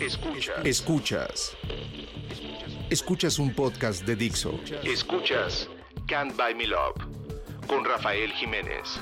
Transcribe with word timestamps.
Escuchas. 0.00 0.64
Escuchas. 0.64 1.56
Escuchas 2.88 3.38
un 3.38 3.54
podcast 3.54 4.06
de 4.06 4.16
Dixo. 4.16 4.58
Escuchas 4.82 5.68
Can't 6.08 6.34
Buy 6.38 6.54
Me 6.54 6.66
Love 6.66 6.96
con 7.66 7.84
Rafael 7.84 8.32
Jiménez. 8.32 8.98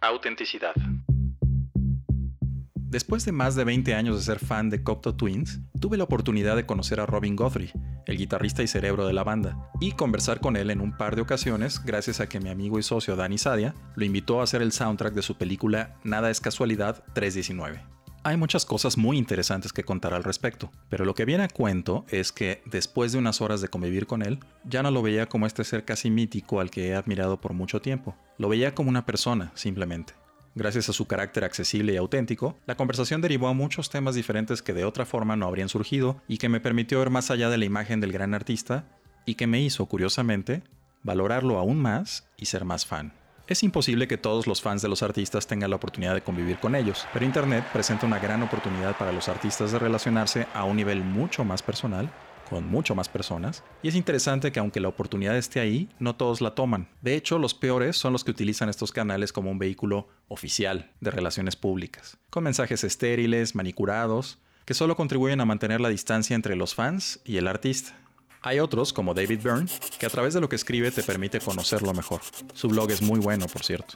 Autenticidad. 0.00 0.72
Después 2.74 3.26
de 3.26 3.32
más 3.32 3.56
de 3.56 3.64
20 3.64 3.94
años 3.94 4.16
de 4.16 4.22
ser 4.22 4.38
fan 4.38 4.70
de 4.70 4.82
Cocteau 4.82 5.14
Twins, 5.14 5.60
tuve 5.78 5.98
la 5.98 6.04
oportunidad 6.04 6.56
de 6.56 6.64
conocer 6.64 6.98
a 6.98 7.04
Robin 7.04 7.36
Guthrie, 7.36 7.72
el 8.06 8.16
guitarrista 8.16 8.62
y 8.62 8.66
cerebro 8.66 9.06
de 9.06 9.12
la 9.12 9.24
banda, 9.24 9.70
y 9.80 9.92
conversar 9.92 10.40
con 10.40 10.56
él 10.56 10.70
en 10.70 10.80
un 10.80 10.96
par 10.96 11.16
de 11.16 11.22
ocasiones 11.22 11.84
gracias 11.84 12.20
a 12.20 12.28
que 12.28 12.40
mi 12.40 12.50
amigo 12.50 12.78
y 12.78 12.82
socio 12.82 13.16
Danny 13.16 13.38
Sadia 13.38 13.74
lo 13.96 14.04
invitó 14.04 14.40
a 14.40 14.44
hacer 14.44 14.62
el 14.62 14.72
soundtrack 14.72 15.14
de 15.14 15.22
su 15.22 15.36
película 15.36 15.96
Nada 16.04 16.30
es 16.30 16.40
casualidad 16.40 17.04
319. 17.14 17.82
Hay 18.22 18.36
muchas 18.36 18.66
cosas 18.66 18.98
muy 18.98 19.16
interesantes 19.16 19.72
que 19.72 19.82
contar 19.82 20.12
al 20.12 20.24
respecto, 20.24 20.70
pero 20.90 21.06
lo 21.06 21.14
que 21.14 21.24
viene 21.24 21.44
a 21.44 21.48
cuento 21.48 22.04
es 22.10 22.32
que 22.32 22.62
después 22.66 23.12
de 23.12 23.18
unas 23.18 23.40
horas 23.40 23.62
de 23.62 23.68
convivir 23.68 24.06
con 24.06 24.20
él, 24.20 24.40
ya 24.64 24.82
no 24.82 24.90
lo 24.90 25.00
veía 25.00 25.26
como 25.26 25.46
este 25.46 25.64
ser 25.64 25.86
casi 25.86 26.10
mítico 26.10 26.60
al 26.60 26.70
que 26.70 26.88
he 26.88 26.94
admirado 26.94 27.40
por 27.40 27.54
mucho 27.54 27.80
tiempo, 27.80 28.14
lo 28.36 28.50
veía 28.50 28.74
como 28.74 28.90
una 28.90 29.06
persona, 29.06 29.52
simplemente. 29.54 30.19
Gracias 30.54 30.88
a 30.88 30.92
su 30.92 31.06
carácter 31.06 31.44
accesible 31.44 31.92
y 31.92 31.96
auténtico, 31.96 32.58
la 32.66 32.76
conversación 32.76 33.20
derivó 33.20 33.46
a 33.48 33.52
muchos 33.54 33.88
temas 33.88 34.16
diferentes 34.16 34.62
que 34.62 34.72
de 34.72 34.84
otra 34.84 35.06
forma 35.06 35.36
no 35.36 35.46
habrían 35.46 35.68
surgido 35.68 36.20
y 36.26 36.38
que 36.38 36.48
me 36.48 36.60
permitió 36.60 36.98
ver 36.98 37.10
más 37.10 37.30
allá 37.30 37.50
de 37.50 37.58
la 37.58 37.64
imagen 37.64 38.00
del 38.00 38.12
gran 38.12 38.34
artista 38.34 38.84
y 39.24 39.36
que 39.36 39.46
me 39.46 39.60
hizo, 39.60 39.86
curiosamente, 39.86 40.62
valorarlo 41.04 41.58
aún 41.58 41.78
más 41.78 42.28
y 42.36 42.46
ser 42.46 42.64
más 42.64 42.84
fan. 42.84 43.12
Es 43.46 43.62
imposible 43.62 44.08
que 44.08 44.18
todos 44.18 44.46
los 44.46 44.60
fans 44.60 44.82
de 44.82 44.88
los 44.88 45.02
artistas 45.02 45.46
tengan 45.46 45.70
la 45.70 45.76
oportunidad 45.76 46.14
de 46.14 46.22
convivir 46.22 46.58
con 46.58 46.74
ellos, 46.74 47.06
pero 47.12 47.24
Internet 47.24 47.64
presenta 47.72 48.06
una 48.06 48.18
gran 48.18 48.42
oportunidad 48.42 48.96
para 48.96 49.12
los 49.12 49.28
artistas 49.28 49.72
de 49.72 49.78
relacionarse 49.78 50.46
a 50.54 50.64
un 50.64 50.76
nivel 50.76 51.02
mucho 51.02 51.44
más 51.44 51.62
personal 51.62 52.10
con 52.50 52.68
mucho 52.68 52.94
más 52.96 53.08
personas, 53.08 53.62
y 53.82 53.88
es 53.88 53.94
interesante 53.94 54.50
que 54.50 54.58
aunque 54.58 54.80
la 54.80 54.88
oportunidad 54.88 55.36
esté 55.36 55.60
ahí, 55.60 55.88
no 56.00 56.16
todos 56.16 56.40
la 56.40 56.54
toman. 56.54 56.88
De 57.00 57.14
hecho, 57.14 57.38
los 57.38 57.54
peores 57.54 57.96
son 57.96 58.12
los 58.12 58.24
que 58.24 58.32
utilizan 58.32 58.68
estos 58.68 58.90
canales 58.90 59.32
como 59.32 59.50
un 59.50 59.58
vehículo 59.58 60.08
oficial 60.28 60.90
de 61.00 61.12
relaciones 61.12 61.54
públicas, 61.54 62.18
con 62.28 62.44
mensajes 62.44 62.82
estériles, 62.82 63.54
manicurados, 63.54 64.38
que 64.64 64.74
solo 64.74 64.96
contribuyen 64.96 65.40
a 65.40 65.46
mantener 65.46 65.80
la 65.80 65.88
distancia 65.88 66.34
entre 66.34 66.56
los 66.56 66.74
fans 66.74 67.20
y 67.24 67.36
el 67.38 67.46
artista. 67.46 67.96
Hay 68.42 68.58
otros, 68.58 68.92
como 68.92 69.14
David 69.14 69.40
Byrne, 69.42 69.70
que 69.98 70.06
a 70.06 70.10
través 70.10 70.34
de 70.34 70.40
lo 70.40 70.48
que 70.48 70.56
escribe 70.56 70.90
te 70.90 71.02
permite 71.02 71.40
conocerlo 71.40 71.92
mejor. 71.92 72.20
Su 72.54 72.68
blog 72.68 72.90
es 72.90 73.02
muy 73.02 73.20
bueno, 73.20 73.46
por 73.46 73.62
cierto. 73.62 73.94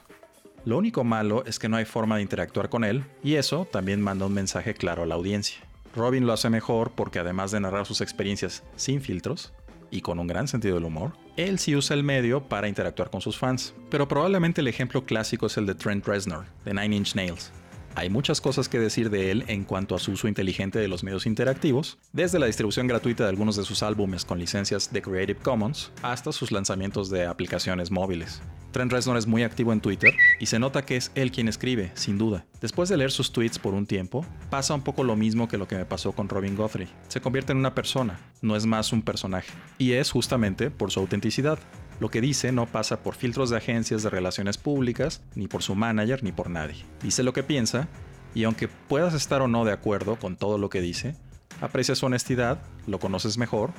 Lo 0.64 0.78
único 0.78 1.02
malo 1.02 1.44
es 1.44 1.58
que 1.58 1.68
no 1.68 1.76
hay 1.76 1.84
forma 1.84 2.16
de 2.16 2.22
interactuar 2.22 2.68
con 2.68 2.84
él, 2.84 3.04
y 3.22 3.34
eso 3.34 3.66
también 3.70 4.00
manda 4.00 4.26
un 4.26 4.32
mensaje 4.32 4.74
claro 4.74 5.02
a 5.02 5.06
la 5.06 5.14
audiencia. 5.14 5.58
Robin 5.94 6.26
lo 6.26 6.32
hace 6.32 6.50
mejor 6.50 6.90
porque 6.92 7.18
además 7.18 7.50
de 7.50 7.60
narrar 7.60 7.86
sus 7.86 8.00
experiencias 8.00 8.62
sin 8.76 9.00
filtros 9.00 9.52
y 9.90 10.00
con 10.00 10.18
un 10.18 10.26
gran 10.26 10.48
sentido 10.48 10.74
del 10.74 10.84
humor, 10.84 11.12
él 11.36 11.58
sí 11.58 11.76
usa 11.76 11.94
el 11.94 12.02
medio 12.02 12.42
para 12.42 12.68
interactuar 12.68 13.10
con 13.10 13.20
sus 13.20 13.38
fans. 13.38 13.74
Pero 13.90 14.08
probablemente 14.08 14.60
el 14.60 14.68
ejemplo 14.68 15.04
clásico 15.04 15.46
es 15.46 15.56
el 15.56 15.66
de 15.66 15.74
Trent 15.74 16.06
Reznor, 16.06 16.46
de 16.64 16.74
Nine 16.74 16.96
Inch 16.96 17.14
Nails. 17.14 17.52
Hay 17.96 18.10
muchas 18.10 18.40
cosas 18.40 18.68
que 18.68 18.80
decir 18.80 19.08
de 19.08 19.30
él 19.30 19.44
en 19.46 19.64
cuanto 19.64 19.94
a 19.94 20.00
su 20.00 20.12
uso 20.12 20.26
inteligente 20.26 20.80
de 20.80 20.88
los 20.88 21.04
medios 21.04 21.26
interactivos, 21.26 21.96
desde 22.12 22.40
la 22.40 22.46
distribución 22.46 22.88
gratuita 22.88 23.22
de 23.22 23.30
algunos 23.30 23.54
de 23.54 23.64
sus 23.64 23.84
álbumes 23.84 24.24
con 24.24 24.40
licencias 24.40 24.92
de 24.92 25.00
Creative 25.00 25.38
Commons 25.40 25.92
hasta 26.02 26.32
sus 26.32 26.50
lanzamientos 26.50 27.08
de 27.08 27.26
aplicaciones 27.26 27.92
móviles. 27.92 28.42
Trent 28.72 28.90
Reznor 28.90 29.16
es 29.16 29.28
muy 29.28 29.44
activo 29.44 29.72
en 29.72 29.80
Twitter 29.80 30.12
y 30.40 30.46
se 30.46 30.58
nota 30.58 30.84
que 30.84 30.96
es 30.96 31.12
él 31.14 31.30
quien 31.30 31.46
escribe, 31.46 31.92
sin 31.94 32.18
duda. 32.18 32.44
Después 32.60 32.88
de 32.88 32.96
leer 32.96 33.12
sus 33.12 33.30
tweets 33.30 33.60
por 33.60 33.72
un 33.72 33.86
tiempo, 33.86 34.26
pasa 34.50 34.74
un 34.74 34.82
poco 34.82 35.04
lo 35.04 35.14
mismo 35.14 35.46
que 35.46 35.58
lo 35.58 35.68
que 35.68 35.76
me 35.76 35.84
pasó 35.84 36.10
con 36.10 36.28
Robin 36.28 36.56
Guthrie. 36.56 36.88
Se 37.06 37.20
convierte 37.20 37.52
en 37.52 37.58
una 37.58 37.76
persona, 37.76 38.18
no 38.42 38.56
es 38.56 38.66
más 38.66 38.92
un 38.92 39.02
personaje. 39.02 39.52
Y 39.78 39.92
es 39.92 40.10
justamente 40.10 40.72
por 40.72 40.90
su 40.90 40.98
autenticidad. 40.98 41.60
Lo 42.00 42.10
que 42.10 42.20
dice 42.20 42.52
no 42.52 42.66
pasa 42.66 43.02
por 43.02 43.14
filtros 43.14 43.50
de 43.50 43.56
agencias 43.56 44.02
de 44.02 44.10
relaciones 44.10 44.58
públicas, 44.58 45.22
ni 45.34 45.46
por 45.46 45.62
su 45.62 45.74
manager, 45.74 46.24
ni 46.24 46.32
por 46.32 46.50
nadie. 46.50 46.84
Dice 47.02 47.22
lo 47.22 47.32
que 47.32 47.42
piensa, 47.42 47.88
y 48.34 48.44
aunque 48.44 48.68
puedas 48.68 49.14
estar 49.14 49.42
o 49.42 49.48
no 49.48 49.64
de 49.64 49.72
acuerdo 49.72 50.16
con 50.16 50.36
todo 50.36 50.58
lo 50.58 50.70
que 50.70 50.80
dice, 50.80 51.14
aprecia 51.60 51.94
su 51.94 52.06
honestidad, 52.06 52.58
lo 52.86 52.98
conoces 52.98 53.38
mejor, 53.38 53.70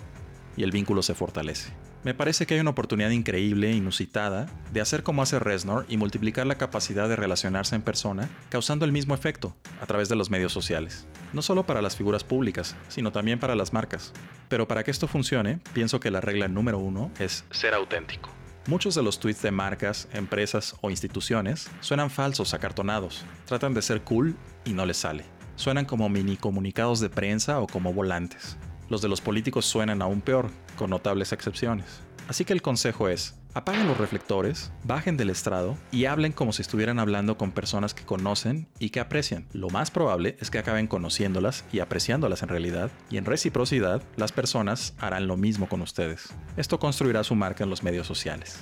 y 0.57 0.63
el 0.63 0.71
vínculo 0.71 1.01
se 1.01 1.15
fortalece. 1.15 1.71
Me 2.03 2.13
parece 2.13 2.45
que 2.45 2.53
hay 2.53 2.59
una 2.59 2.69
oportunidad 2.69 3.09
increíble, 3.09 3.71
inusitada, 3.71 4.45
de 4.71 4.79
hacer 4.79 5.01
como 5.01 5.23
hace 5.23 5.39
Reznor 5.39 5.87
y 5.89 5.97
multiplicar 5.97 6.45
la 6.45 6.59
capacidad 6.59 7.09
de 7.09 7.15
relacionarse 7.15 7.75
en 7.75 7.81
persona, 7.81 8.29
causando 8.49 8.85
el 8.85 8.91
mismo 8.91 9.15
efecto 9.15 9.55
a 9.81 9.87
través 9.87 10.07
de 10.07 10.15
los 10.15 10.29
medios 10.29 10.53
sociales. 10.53 11.07
No 11.33 11.41
solo 11.41 11.65
para 11.65 11.81
las 11.81 11.95
figuras 11.95 12.23
públicas, 12.23 12.75
sino 12.89 13.11
también 13.11 13.39
para 13.39 13.55
las 13.55 13.73
marcas. 13.73 14.13
Pero 14.49 14.67
para 14.67 14.83
que 14.83 14.91
esto 14.91 15.07
funcione, 15.07 15.59
pienso 15.73 15.99
que 15.99 16.11
la 16.11 16.21
regla 16.21 16.47
número 16.47 16.77
uno 16.77 17.09
es 17.17 17.43
ser 17.49 17.73
auténtico. 17.73 18.29
Muchos 18.67 18.93
de 18.95 19.03
los 19.03 19.19
tweets 19.19 19.41
de 19.41 19.51
marcas, 19.51 20.07
empresas 20.13 20.75
o 20.81 20.91
instituciones 20.91 21.69
suenan 21.81 22.09
falsos, 22.09 22.53
acartonados. 22.53 23.25
Tratan 23.45 23.73
de 23.73 23.81
ser 23.81 24.01
cool 24.01 24.35
y 24.63 24.73
no 24.73 24.85
les 24.85 24.97
sale. 24.97 25.25
Suenan 25.55 25.85
como 25.85 26.09
mini 26.09 26.37
comunicados 26.37 26.99
de 26.99 27.09
prensa 27.09 27.59
o 27.59 27.67
como 27.67 27.93
volantes. 27.93 28.57
Los 28.89 29.01
de 29.01 29.07
los 29.07 29.21
políticos 29.21 29.65
suenan 29.65 30.01
aún 30.01 30.21
peor, 30.21 30.49
con 30.77 30.89
notables 30.89 31.31
excepciones. 31.31 31.85
Así 32.27 32.43
que 32.43 32.53
el 32.53 32.61
consejo 32.61 33.07
es, 33.07 33.35
apaguen 33.53 33.87
los 33.87 33.97
reflectores, 33.97 34.71
bajen 34.83 35.15
del 35.15 35.29
estrado 35.29 35.77
y 35.91 36.05
hablen 36.05 36.33
como 36.33 36.53
si 36.53 36.61
estuvieran 36.61 36.99
hablando 36.99 37.37
con 37.37 37.51
personas 37.51 37.93
que 37.93 38.03
conocen 38.03 38.67
y 38.79 38.89
que 38.89 38.99
aprecian. 38.99 39.47
Lo 39.53 39.69
más 39.69 39.91
probable 39.91 40.35
es 40.39 40.51
que 40.51 40.59
acaben 40.59 40.87
conociéndolas 40.87 41.65
y 41.71 41.79
apreciándolas 41.79 42.43
en 42.43 42.49
realidad, 42.49 42.91
y 43.09 43.17
en 43.17 43.25
reciprocidad, 43.25 44.03
las 44.17 44.31
personas 44.31 44.93
harán 44.99 45.27
lo 45.27 45.37
mismo 45.37 45.69
con 45.69 45.81
ustedes. 45.81 46.33
Esto 46.57 46.79
construirá 46.79 47.23
su 47.23 47.35
marca 47.35 47.63
en 47.63 47.69
los 47.69 47.83
medios 47.83 48.07
sociales. 48.07 48.59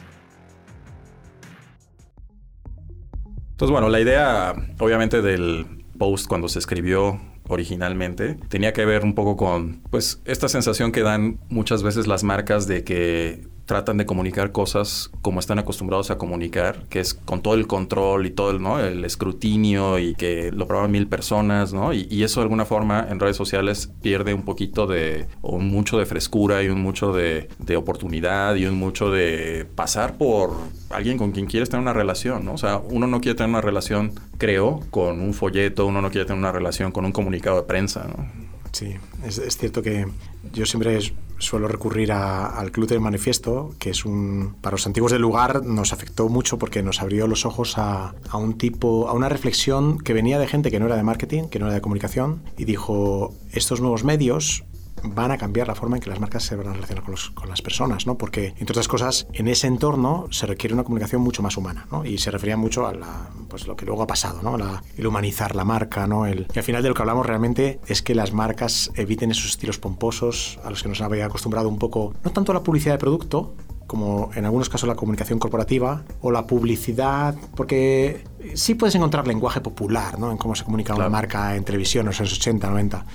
Entonces, 3.51 3.71
bueno, 3.71 3.89
la 3.89 3.99
idea, 3.99 4.53
obviamente, 4.79 5.21
del 5.21 5.85
post 5.97 6.27
cuando 6.27 6.49
se 6.49 6.59
escribió 6.59 7.21
originalmente, 7.53 8.37
tenía 8.49 8.73
que 8.73 8.85
ver 8.85 9.03
un 9.03 9.15
poco 9.15 9.37
con, 9.37 9.81
pues, 9.89 10.21
esta 10.25 10.49
sensación 10.49 10.91
que 10.91 11.01
dan 11.01 11.39
muchas 11.49 11.83
veces 11.83 12.07
las 12.07 12.23
marcas 12.23 12.67
de 12.67 12.83
que 12.83 13.47
tratan 13.65 13.97
de 13.97 14.05
comunicar 14.05 14.51
cosas 14.51 15.09
como 15.21 15.39
están 15.39 15.59
acostumbrados 15.59 16.11
a 16.11 16.17
comunicar, 16.17 16.83
que 16.89 16.99
es 16.99 17.13
con 17.13 17.41
todo 17.41 17.53
el 17.53 17.67
control 17.67 18.25
y 18.25 18.31
todo 18.31 18.51
el, 18.51 18.61
¿no? 18.61 18.79
el 18.79 19.05
escrutinio 19.05 19.99
y 19.99 20.15
que 20.15 20.51
lo 20.51 20.67
prueban 20.67 20.91
mil 20.91 21.07
personas, 21.07 21.73
¿no? 21.73 21.93
Y, 21.93 22.23
eso 22.23 22.39
de 22.39 22.43
alguna 22.45 22.63
forma 22.63 23.05
en 23.09 23.19
redes 23.19 23.35
sociales 23.35 23.91
pierde 24.01 24.33
un 24.33 24.43
poquito 24.43 24.87
de, 24.87 25.27
o 25.41 25.59
mucho 25.59 25.97
de 25.97 26.05
frescura 26.05 26.63
y 26.63 26.69
un 26.69 26.81
mucho 26.81 27.11
de, 27.11 27.49
de 27.59 27.75
oportunidad 27.75 28.55
y 28.55 28.65
un 28.65 28.79
mucho 28.79 29.11
de 29.11 29.67
pasar 29.75 30.17
por 30.17 30.51
alguien 30.89 31.17
con 31.17 31.33
quien 31.33 31.47
quieres 31.47 31.69
tener 31.69 31.81
una 31.81 31.91
relación, 31.91 32.45
¿no? 32.45 32.53
O 32.53 32.57
sea, 32.57 32.77
uno 32.77 33.07
no 33.07 33.19
quiere 33.19 33.35
tener 33.35 33.49
una 33.49 33.59
relación, 33.59 34.13
creo, 34.37 34.79
con 34.89 35.19
un 35.19 35.33
folleto, 35.33 35.85
uno 35.85 36.01
no 36.01 36.11
quiere 36.11 36.25
tener 36.25 36.39
una 36.39 36.53
relación 36.53 36.93
con 36.93 37.03
un 37.03 37.11
comunicado 37.11 37.57
de 37.57 37.63
prensa, 37.63 38.07
¿no? 38.07 38.52
Sí, 38.73 38.95
es, 39.23 39.39
cierto 39.57 39.83
que 39.83 40.07
yo 40.51 40.65
siempre 40.65 40.99
suelo 41.37 41.67
recurrir 41.67 42.11
al 42.11 42.71
Club 42.71 42.87
del 42.87 43.01
Manifiesto, 43.01 43.75
que 43.77 43.91
es 43.91 44.03
un, 44.03 44.55
para 44.61 44.73
los 44.73 44.87
antiguos 44.87 45.11
del 45.11 45.21
lugar 45.21 45.63
nos 45.63 45.93
afectó 45.93 46.27
mucho 46.27 46.57
porque 46.57 46.81
nos 46.81 46.99
abrió 46.99 47.27
los 47.27 47.45
ojos 47.45 47.77
a, 47.77 48.15
a, 48.29 48.37
un 48.37 48.57
tipo, 48.57 49.07
a 49.07 49.13
una 49.13 49.29
reflexión 49.29 49.99
que 49.99 50.13
venía 50.13 50.39
de 50.39 50.47
gente 50.47 50.71
que 50.71 50.79
no 50.79 50.87
era 50.87 50.95
de 50.95 51.03
marketing, 51.03 51.49
que 51.49 51.59
no 51.59 51.67
era 51.67 51.75
de 51.75 51.81
comunicación, 51.81 52.41
y 52.57 52.65
dijo, 52.65 53.35
estos 53.51 53.79
nuevos 53.79 54.03
medios 54.03 54.63
van 55.03 55.31
a 55.31 55.37
cambiar 55.37 55.67
la 55.67 55.75
forma 55.75 55.97
en 55.97 56.01
que 56.01 56.09
las 56.09 56.19
marcas 56.19 56.43
se 56.43 56.55
van 56.55 56.67
a 56.67 56.73
relacionar 56.73 57.03
con, 57.03 57.15
con, 57.33 57.49
las 57.49 57.61
personas, 57.61 58.07
¿no? 58.07 58.17
Porque, 58.17 58.47
entre 58.59 58.71
otras 58.71 58.87
cosas, 58.87 59.27
en 59.33 59.47
ese 59.47 59.67
entorno 59.67 60.27
se 60.31 60.45
requiere 60.45 60.73
una 60.73 60.83
comunicación 60.83 61.21
mucho 61.21 61.43
más 61.43 61.57
humana, 61.57 61.87
¿no? 61.91 62.05
Y 62.05 62.17
se 62.17 62.31
refería 62.31 62.57
mucho 62.57 62.87
a 62.87 62.93
la, 62.93 63.29
pues, 63.49 63.67
lo 63.67 63.75
que 63.75 63.85
luego 63.85 64.03
ha 64.03 64.07
pasado, 64.07 64.41
¿no? 64.41 64.57
El 64.97 65.07
humanizar 65.07 65.55
la 65.55 65.65
marca, 65.65 66.07
¿no? 66.07 66.25
El, 66.25 66.47
y 66.53 66.57
al 66.57 66.63
final 66.63 66.83
de 66.83 66.89
lo 66.89 66.95
que 66.95 67.01
hablamos 67.01 67.25
realmente 67.25 67.79
es 67.87 68.01
que 68.01 68.15
las 68.15 68.33
marcas 68.33 68.91
eviten 68.95 69.31
esos 69.31 69.45
estilos 69.45 69.77
pomposos 69.77 70.59
a 70.63 70.69
los 70.69 70.83
que 70.83 70.89
nos 70.89 71.01
había 71.01 71.25
acostumbrado 71.25 71.69
un 71.69 71.79
poco, 71.79 72.13
no 72.23 72.31
tanto 72.31 72.53
la 72.53 72.63
publicidad 72.63 72.95
de 72.95 72.99
producto, 72.99 73.53
como 73.87 74.31
en 74.35 74.45
algunos 74.45 74.69
casos 74.69 74.87
la 74.87 74.95
comunicación 74.95 75.39
corporativa 75.39 76.03
o 76.21 76.31
la 76.31 76.47
publicidad, 76.47 77.35
porque 77.55 78.23
sí 78.55 78.75
puedes 78.75 78.95
encontrar 78.95 79.27
lenguaje 79.27 79.61
popular 79.61 80.19
¿no? 80.19 80.31
en 80.31 80.37
cómo 80.37 80.55
se 80.55 80.63
comunica 80.63 80.95
una 80.95 81.09
marca 81.09 81.55
en 81.55 81.63
televisión, 81.63 82.05
en 82.05 82.17
los 82.17 82.19
80, 82.19 82.69
90, 82.69 83.05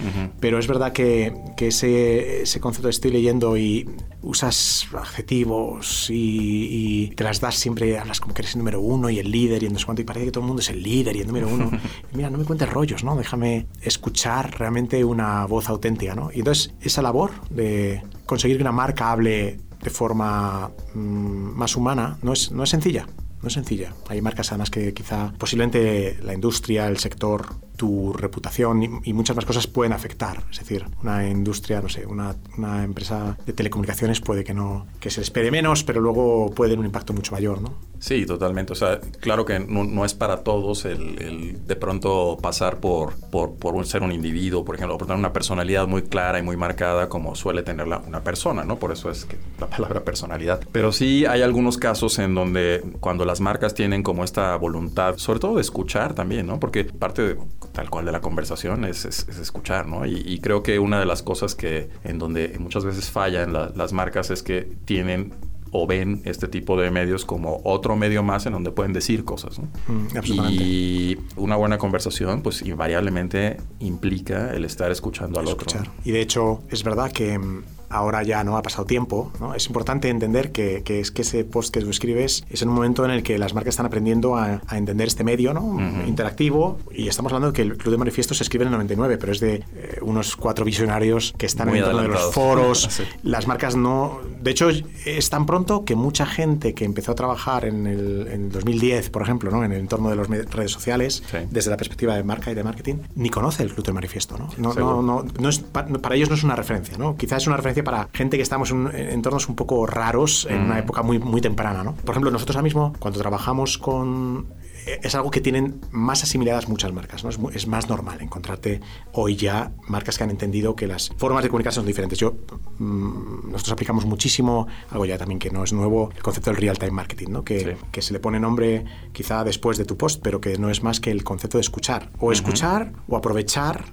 pero 0.40 0.58
es 0.58 0.66
verdad 0.66 0.92
que, 0.92 1.34
que 1.56 1.68
ese, 1.68 2.42
ese, 2.42 2.60
concepto 2.60 2.88
estoy 2.88 3.10
leyendo 3.10 3.56
y 3.56 3.88
usas 4.22 4.86
adjetivos 4.96 6.10
y, 6.10 7.04
y, 7.04 7.08
te 7.14 7.24
las 7.24 7.40
das 7.40 7.54
siempre, 7.56 7.98
hablas 7.98 8.20
como 8.20 8.34
que 8.34 8.42
eres 8.42 8.54
el 8.54 8.58
número 8.58 8.80
uno 8.80 9.10
y 9.10 9.18
el 9.18 9.30
líder 9.30 9.62
y 9.62 9.68
no 9.68 9.78
sé 9.78 9.84
cuánto, 9.84 10.02
y 10.02 10.04
parece 10.04 10.26
que 10.26 10.32
todo 10.32 10.42
el 10.42 10.48
mundo 10.48 10.60
es 10.60 10.70
el 10.70 10.82
líder 10.82 11.16
y 11.16 11.20
el 11.20 11.26
número 11.26 11.48
uno. 11.48 11.70
mira, 12.12 12.30
no 12.30 12.38
me 12.38 12.44
cuentes 12.44 12.68
rollos, 12.68 13.04
¿no? 13.04 13.16
Déjame 13.16 13.66
escuchar 13.82 14.58
realmente 14.58 15.04
una 15.04 15.46
voz 15.46 15.68
auténtica, 15.68 16.14
¿no? 16.14 16.30
Y 16.32 16.38
entonces 16.38 16.74
esa 16.80 17.02
labor 17.02 17.30
de 17.50 18.02
conseguir 18.26 18.56
que 18.56 18.62
una 18.62 18.72
marca 18.72 19.12
hable 19.12 19.60
de 19.82 19.90
forma 19.90 20.70
mmm, 20.94 21.56
más 21.56 21.76
humana 21.76 22.18
no 22.22 22.32
es, 22.32 22.50
no 22.50 22.62
es 22.62 22.70
sencilla. 22.70 23.06
No 23.40 23.48
es 23.48 23.54
sencilla. 23.54 23.94
Hay 24.08 24.20
marcas 24.20 24.50
además 24.50 24.70
que 24.70 24.92
quizá 24.92 25.32
posiblemente 25.38 26.18
la 26.22 26.34
industria, 26.34 26.88
el 26.88 26.98
sector 26.98 27.54
tu 27.78 28.12
reputación 28.12 29.00
y, 29.04 29.12
muchas 29.12 29.36
más 29.36 29.44
cosas 29.44 29.66
pueden 29.66 29.92
afectar. 29.92 30.42
Es 30.50 30.58
decir, 30.58 30.84
una 31.02 31.26
industria, 31.26 31.80
no 31.80 31.88
sé, 31.88 32.04
una, 32.04 32.34
empresa 32.82 33.38
de 33.46 33.52
telecomunicaciones 33.52 34.20
puede 34.20 34.44
que 34.44 34.52
no 34.52 34.86
que 35.00 35.10
se 35.10 35.22
espere 35.22 35.50
menos, 35.50 35.84
pero 35.84 36.00
luego 36.00 36.50
puede 36.50 36.70
tener 36.70 36.80
un 36.80 36.86
impacto 36.86 37.12
mucho 37.12 37.32
mayor, 37.32 37.62
¿no? 37.62 37.72
Sí, 38.00 38.26
totalmente. 38.26 38.72
O 38.72 38.76
sea, 38.76 39.00
claro 39.20 39.44
que 39.44 39.60
no, 39.60 40.04
es 40.04 40.14
para 40.14 40.38
todos 40.38 40.84
el, 40.84 41.66
de 41.66 41.76
pronto 41.76 42.36
pasar 42.40 42.78
por, 42.78 43.14
por, 43.30 43.86
ser 43.86 44.02
un 44.02 44.12
individuo, 44.12 44.64
por 44.64 44.74
ejemplo, 44.74 44.98
por 44.98 45.06
tener 45.06 45.18
una 45.18 45.32
personalidad 45.32 45.86
muy 45.86 46.02
clara 46.02 46.38
y 46.38 46.42
muy 46.42 46.56
marcada 46.56 47.08
como 47.08 47.34
suele 47.36 47.62
tener 47.62 47.86
una 47.86 48.22
persona, 48.22 48.64
¿no? 48.64 48.76
Por 48.76 48.92
eso 48.92 49.10
es 49.10 49.24
que 49.24 49.36
la 49.60 49.68
palabra 49.68 50.04
personalidad. 50.04 50.60
Pero 50.72 50.90
sí 50.90 51.26
hay 51.26 51.42
algunos 51.42 51.78
casos 51.78 52.18
en 52.18 52.34
donde 52.34 52.82
cuando 53.00 53.24
las 53.24 53.40
marcas 53.40 53.74
tienen 53.74 54.02
como 54.02 54.24
esta 54.24 54.56
voluntad, 54.56 55.16
sobre 55.16 55.38
todo 55.38 55.56
de 55.56 55.62
escuchar 55.62 56.14
también, 56.14 56.46
¿no? 56.46 56.58
Porque 56.58 56.84
parte 56.84 57.22
de, 57.22 57.36
tal 57.78 57.90
cual 57.90 58.04
de 58.06 58.10
la 58.10 58.20
conversación 58.20 58.84
es, 58.84 59.04
escuchar, 59.04 59.86
¿no? 59.86 60.04
Y, 60.04 60.40
creo 60.40 60.64
que 60.64 60.80
una 60.80 60.98
de 60.98 61.06
las 61.06 61.22
cosas 61.22 61.54
que 61.54 61.88
en 62.02 62.18
donde 62.18 62.56
muchas 62.58 62.84
veces 62.84 63.08
fallan 63.08 63.52
las 63.52 63.92
marcas 63.92 64.30
es 64.30 64.42
que 64.42 64.62
tienen 64.84 65.32
o 65.70 65.86
ven 65.86 66.20
este 66.24 66.48
tipo 66.48 66.76
de 66.76 66.90
medios 66.90 67.24
como 67.24 67.60
otro 67.62 67.94
medio 67.94 68.24
más 68.24 68.46
en 68.46 68.54
donde 68.54 68.72
pueden 68.72 68.92
decir 68.92 69.24
cosas. 69.24 69.60
¿no? 69.60 69.68
Mm, 69.86 70.08
y 70.34 71.18
una 71.36 71.54
buena 71.54 71.78
conversación, 71.78 72.42
pues 72.42 72.62
invariablemente 72.62 73.58
implica 73.78 74.52
el 74.52 74.64
estar 74.64 74.90
escuchando 74.90 75.38
al 75.38 75.46
otro. 75.46 75.80
Y 76.04 76.10
de 76.10 76.20
hecho, 76.20 76.64
es 76.70 76.82
verdad 76.82 77.12
que 77.12 77.38
mm, 77.38 77.62
ahora 77.90 78.22
ya 78.22 78.44
no 78.44 78.56
ha 78.56 78.62
pasado 78.62 78.84
tiempo, 78.84 79.32
¿no? 79.40 79.54
es 79.54 79.66
importante 79.66 80.08
entender 80.08 80.52
que, 80.52 80.82
que, 80.82 81.00
es 81.00 81.10
que 81.10 81.22
ese 81.22 81.44
post 81.44 81.72
que 81.72 81.80
tú 81.80 81.90
escribes 81.90 82.44
es 82.50 82.62
en 82.62 82.68
un 82.68 82.74
momento 82.74 83.04
en 83.04 83.10
el 83.10 83.22
que 83.22 83.38
las 83.38 83.54
marcas 83.54 83.72
están 83.72 83.86
aprendiendo 83.86 84.36
a, 84.36 84.60
a 84.66 84.78
entender 84.78 85.08
este 85.08 85.24
medio 85.24 85.54
¿no? 85.54 85.78
interactivo 86.06 86.78
y 86.92 87.08
estamos 87.08 87.32
hablando 87.32 87.52
de 87.52 87.56
que 87.56 87.62
el 87.62 87.76
Club 87.76 87.92
de 87.92 87.98
Manifiestos 87.98 88.38
se 88.38 88.42
escribe 88.42 88.64
en 88.64 88.68
el 88.68 88.72
99, 88.72 89.18
pero 89.18 89.32
es 89.32 89.40
de 89.40 89.54
eh, 89.54 89.98
unos 90.02 90.36
cuatro 90.36 90.64
visionarios 90.64 91.34
que 91.36 91.46
están 91.46 91.68
en 91.68 91.74
de 91.74 92.08
los 92.08 92.32
foros. 92.32 93.02
Las 93.22 93.46
marcas 93.46 93.76
no... 93.76 94.20
De 94.40 94.50
hecho, 94.50 94.68
es 94.68 95.30
tan 95.30 95.46
pronto 95.46 95.84
que 95.84 95.94
mucha 95.94 96.26
gente 96.26 96.74
que 96.74 96.84
empezó 96.84 97.12
a 97.12 97.14
trabajar 97.14 97.64
en 97.64 97.86
el 97.86 98.28
en 98.30 98.50
2010, 98.50 99.10
por 99.10 99.22
ejemplo, 99.22 99.50
¿no? 99.50 99.64
en 99.64 99.72
el 99.72 99.80
entorno 99.80 100.10
de 100.10 100.16
las 100.16 100.28
redes 100.28 100.70
sociales, 100.70 101.22
desde 101.50 101.70
la 101.70 101.76
perspectiva 101.76 102.14
de 102.14 102.22
marca 102.22 102.50
y 102.50 102.54
de 102.54 102.64
marketing, 102.64 102.96
ni 103.14 103.30
conoce 103.30 103.62
el 103.62 103.72
Club 103.72 103.86
de 103.86 103.92
Manifiesto. 103.92 104.36
¿no? 104.38 104.48
No, 104.58 104.74
no, 104.74 105.02
no, 105.02 105.24
no 105.38 105.48
es, 105.48 105.58
para 105.58 106.14
ellos 106.14 106.28
no 106.28 106.34
es 106.34 106.44
una 106.44 106.56
referencia. 106.56 106.96
¿no? 106.98 107.16
Quizás 107.16 107.42
es 107.42 107.46
una 107.46 107.56
referencia 107.56 107.77
para 107.82 108.08
gente 108.12 108.36
que 108.36 108.42
estamos 108.42 108.70
en, 108.70 108.88
entornos 108.94 109.48
un 109.48 109.56
poco 109.56 109.86
raros 109.86 110.46
en 110.50 110.60
una 110.62 110.74
mm. 110.76 110.78
época 110.78 111.02
muy, 111.02 111.18
muy 111.18 111.40
temprana. 111.40 111.82
¿no? 111.82 111.94
Por 111.94 112.10
ejemplo, 112.10 112.30
nosotros 112.30 112.56
ahora 112.56 112.64
mismo, 112.64 112.92
cuando 112.98 113.20
trabajamos 113.20 113.78
con 113.78 114.46
eh, 114.88 115.00
es 115.02 115.14
algo 115.14 115.30
que 115.30 115.40
tienen 115.40 115.80
más 115.90 116.22
asimiladas 116.22 116.68
muchas 116.68 116.92
marcas. 116.92 117.22
¿no? 117.24 117.30
Es, 117.50 117.66
más 117.66 117.88
normal 117.88 118.20
encontrarte 118.22 118.80
hoy 119.12 119.36
ya 119.36 119.72
marcas 119.86 120.16
que 120.16 120.24
han 120.24 120.30
entendido 120.30 120.74
que 120.74 120.86
las 120.86 121.10
formas 121.18 121.42
de 121.42 121.50
comunicarse 121.50 121.76
son 121.76 121.86
diferentes. 121.86 122.18
Yo, 122.18 122.34
mm, 122.78 123.50
nosotros 123.50 123.72
aplicamos 123.72 124.06
muchísimo, 124.06 124.66
algo 124.90 125.04
ya 125.04 125.18
también 125.18 125.38
que 125.38 125.50
no 125.50 125.64
es 125.64 125.72
nuevo, 125.72 126.10
el 126.16 126.22
concepto 126.22 126.50
del 126.50 126.60
real-time 126.60 126.92
marketing, 126.92 127.28
¿no? 127.28 127.44
que, 127.44 127.76
que, 127.92 128.00
se 128.00 128.12
le 128.14 128.20
pone 128.20 128.40
nombre 128.40 128.84
quizá 129.12 129.44
después 129.44 129.76
de 129.76 129.84
tu 129.84 129.96
post, 129.98 130.20
pero 130.22 130.40
que 130.40 130.56
no 130.56 130.70
es 130.70 130.82
más 130.82 131.00
que 131.00 131.10
el 131.10 131.24
concepto 131.24 131.58
de 131.58 131.62
escuchar. 131.62 132.10
O 132.18 132.32
escuchar 132.32 132.92
o 133.08 133.16
aprovechar 133.16 133.92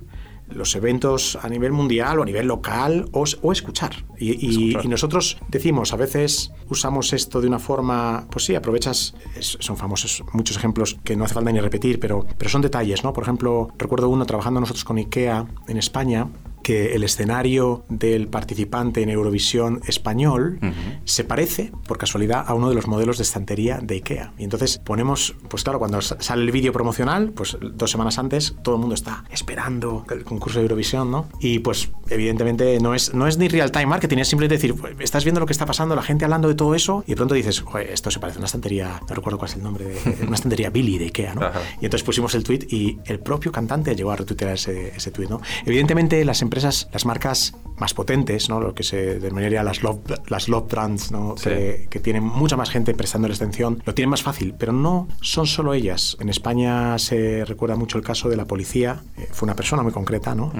los 0.50 0.76
eventos 0.76 1.38
a 1.42 1.50
nivel 1.50 1.72
mundial 1.72 2.20
o 2.20 2.24
a 2.24 2.26
nivel 2.26 2.48
local 2.48 3.08
o, 3.12 3.52
escuchar. 3.52 4.06
Y, 4.20 4.76
nosotros 4.88 5.38
decimos, 5.50 5.94
a 5.94 5.98
veces 5.98 6.52
usamos 6.70 7.14
esto 7.14 7.42
de 7.42 7.48
una 7.48 7.60
forma, 7.60 8.28
pues 8.30 8.46
sí, 8.46 8.56
aprovechas, 8.56 9.16
son 9.40 9.78
famosos 9.78 10.24
muchos 10.34 10.58
ejemplos 10.58 10.98
que 11.04 11.16
no 11.16 11.26
hace 11.26 11.34
falta 11.34 11.52
ni 11.52 11.60
repetir, 11.60 12.00
pero, 12.00 12.26
pero 12.38 12.50
son 12.50 12.62
detalles, 12.62 13.04
¿no? 13.04 13.14
Por 13.14 13.24
ejemplo, 13.24 13.70
recuerdo 13.78 14.10
uno 14.10 14.26
trabajando 14.26 14.60
nosotros 14.60 14.86
con 14.86 14.98
IKEA 14.98 15.48
en 15.68 15.78
España, 15.78 16.30
que 16.66 16.96
el 16.96 17.04
escenario 17.04 17.86
del 17.90 18.28
participante 18.28 19.04
en 19.04 19.10
Eurovisión 19.12 19.82
español 19.86 20.60
se 21.04 21.24
parece, 21.24 21.72
por 21.88 22.00
casualidad, 22.00 22.44
a 22.48 22.56
uno 22.56 22.70
de 22.70 22.74
los 22.74 22.88
modelos 22.88 23.18
de 23.18 23.24
estantería 23.24 23.78
de 23.84 23.94
IKEA. 23.94 24.34
Y 24.40 24.46
entonces 24.46 24.80
ponemos, 24.84 25.36
pues 25.48 25.64
claro, 25.64 25.78
cuando 25.78 26.02
sale 26.02 26.42
el 26.42 26.50
vídeo 26.52 26.74
promocional, 26.74 27.34
pues 27.36 27.56
dos 27.62 27.92
semanas 27.92 28.18
antes 28.18 28.56
todo 28.64 28.76
el 28.76 28.82
mundo 28.82 28.96
está 28.96 29.26
esperando 29.30 30.08
el 30.10 30.24
concurso 30.24 30.58
de 30.58 30.64
Eurovisión, 30.64 31.12
¿no? 31.12 31.30
Y 31.40 31.60
pues 31.60 31.92
evidentemente 32.10 32.80
no 32.80 32.96
es, 32.96 33.14
no 33.14 33.28
es 33.28 33.38
ni 33.38 33.48
real 33.48 33.72
time 33.72 33.86
marketing, 33.86 34.18
es 34.18 34.28
simplemente 34.28 34.56
decir, 34.56 34.74
pues, 34.74 34.96
estás 35.02 35.24
viendo 35.24 35.40
lo 35.40 35.46
que 35.46 35.54
está 35.54 35.68
pasando, 35.68 35.96
la 35.96 36.02
gente 36.02 36.26
hablando 36.26 36.48
de 36.48 36.56
todo 36.56 36.74
eso, 36.74 37.04
y 37.06 37.12
de 37.12 37.16
pronto 37.16 37.36
dices, 37.36 37.64
esto 37.92 38.10
se 38.10 38.20
parece 38.20 38.38
a 38.38 38.40
una 38.40 38.48
estantería, 38.48 39.00
no 39.08 39.14
recuerdo 39.14 39.38
cuál 39.38 39.52
es 39.52 39.56
el 39.58 39.62
nombre, 39.62 39.86
de, 39.86 40.26
una 40.26 40.36
estantería 40.36 40.72
Billy 40.72 40.98
de 40.98 41.06
IKEA, 41.06 41.36
¿no? 41.36 41.42
Y 41.80 41.86
entonces 41.86 42.02
pusimos 42.02 42.34
el 42.34 42.44
tweet 42.44 42.66
y 42.72 42.98
el 43.06 43.20
propio 43.20 43.52
cantante 43.52 43.96
llegó 43.96 44.10
a 44.10 44.16
retuitear 44.16 44.54
ese, 44.54 44.94
ese 44.96 45.12
tweet, 45.12 45.28
¿no? 45.28 45.42
Evidentemente 45.64 46.26
las 46.26 46.42
empresas 46.42 46.55
las 46.64 47.06
marcas 47.06 47.54
más 47.78 47.94
potentes, 47.94 48.50
¿no? 48.50 48.60
lo 48.60 48.74
que 48.74 48.84
se 48.84 49.20
denominaría 49.20 49.64
las 49.64 49.84
love, 49.84 50.00
las 50.28 50.48
love 50.48 50.70
brands, 50.70 51.12
¿no? 51.12 51.36
que, 51.36 52.00
tienen 52.02 52.24
mucha 52.24 52.56
más 52.56 52.70
gente 52.70 52.94
prestando 52.94 53.28
la 53.28 53.34
atención, 53.34 53.82
lo 53.86 53.94
tienen 53.94 54.10
más 54.10 54.24
fácil, 54.24 54.54
pero 54.58 54.72
no 54.72 55.08
son 55.22 55.48
solo 55.48 55.74
ellas. 55.74 56.18
En 56.20 56.30
España 56.30 56.98
se 57.00 57.44
recuerda 57.46 57.76
mucho 57.76 57.98
el 57.98 58.04
caso 58.04 58.30
de 58.30 58.38
la 58.38 58.46
policía, 58.46 59.02
eh, 59.18 59.28
fue 59.32 59.48
una 59.48 59.56
persona 59.56 59.82
muy 59.82 59.92
concreta, 59.92 60.36
¿no? 60.36 60.52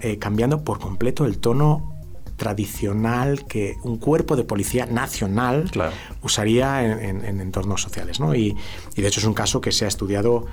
Eh, 0.00 0.18
cambiando 0.18 0.64
por 0.64 0.78
completo 0.78 1.24
el 1.24 1.38
tono 1.38 1.94
tradicional 2.36 3.46
que 3.46 3.76
un 3.84 3.98
cuerpo 3.98 4.34
de 4.34 4.44
policía 4.44 4.86
nacional 4.86 5.70
usaría 6.22 6.84
en, 6.84 7.40
entornos 7.40 7.82
sociales. 7.82 8.18
¿no? 8.18 8.34
Y, 8.34 8.56
y, 8.96 9.02
de 9.02 9.08
hecho 9.08 9.20
es 9.20 9.26
un 9.26 9.34
caso 9.34 9.60
que 9.60 9.70
se 9.70 9.84
ha 9.84 9.88
estudiado 9.88 10.46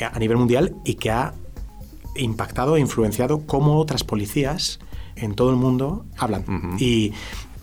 a 0.00 0.18
nivel 0.18 0.36
mundial 0.36 0.74
y 0.84 0.94
que 0.94 1.10
ha 1.10 1.32
impactado 2.18 2.76
e 2.76 2.80
influenciado 2.80 3.46
cómo 3.46 3.78
otras 3.78 4.04
policías 4.04 4.78
en 5.16 5.34
todo 5.34 5.50
el 5.50 5.56
mundo 5.56 6.04
hablan. 6.16 6.76
¿Y 6.78 7.12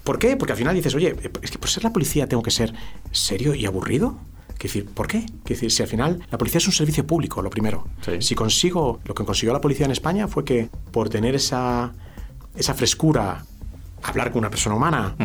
por 0.04 0.20
qué? 0.20 0.36
Porque 0.36 0.54
al 0.54 0.58
final 0.58 0.76
dices, 0.76 0.94
oye, 0.96 1.16
es 1.42 1.52
que 1.52 1.58
por 1.58 1.70
ser 1.70 1.84
la 1.84 1.94
policía 1.94 2.28
tengo 2.28 2.44
que 2.44 2.52
ser 2.52 2.74
serio 3.12 3.56
y 3.56 3.66
aburrido. 3.66 4.18
¿Qué 4.58 4.68
decir, 4.68 4.86
¿por 4.86 5.08
qué? 5.08 5.26
¿Qué 5.44 5.56
decir, 5.56 5.72
si 5.72 5.82
al 5.84 5.90
final 5.90 6.26
la 6.32 6.38
policía 6.38 6.58
es 6.58 6.68
un 6.68 6.74
servicio 6.74 7.06
público, 7.06 7.42
lo 7.42 7.50
primero. 7.50 7.86
Si 8.20 8.36
consigo, 8.36 9.00
lo 9.06 9.14
que 9.14 9.26
consiguió 9.26 9.54
la 9.54 9.62
policía 9.62 9.86
en 9.86 9.92
España 9.92 10.28
fue 10.28 10.46
que 10.46 10.70
por 10.92 11.10
tener 11.10 11.36
esa, 11.36 11.94
esa 12.56 12.74
frescura, 12.74 13.46
hablar 14.04 14.32
con 14.32 14.40
una 14.40 14.50
persona 14.50 14.76
humana, 14.76 15.16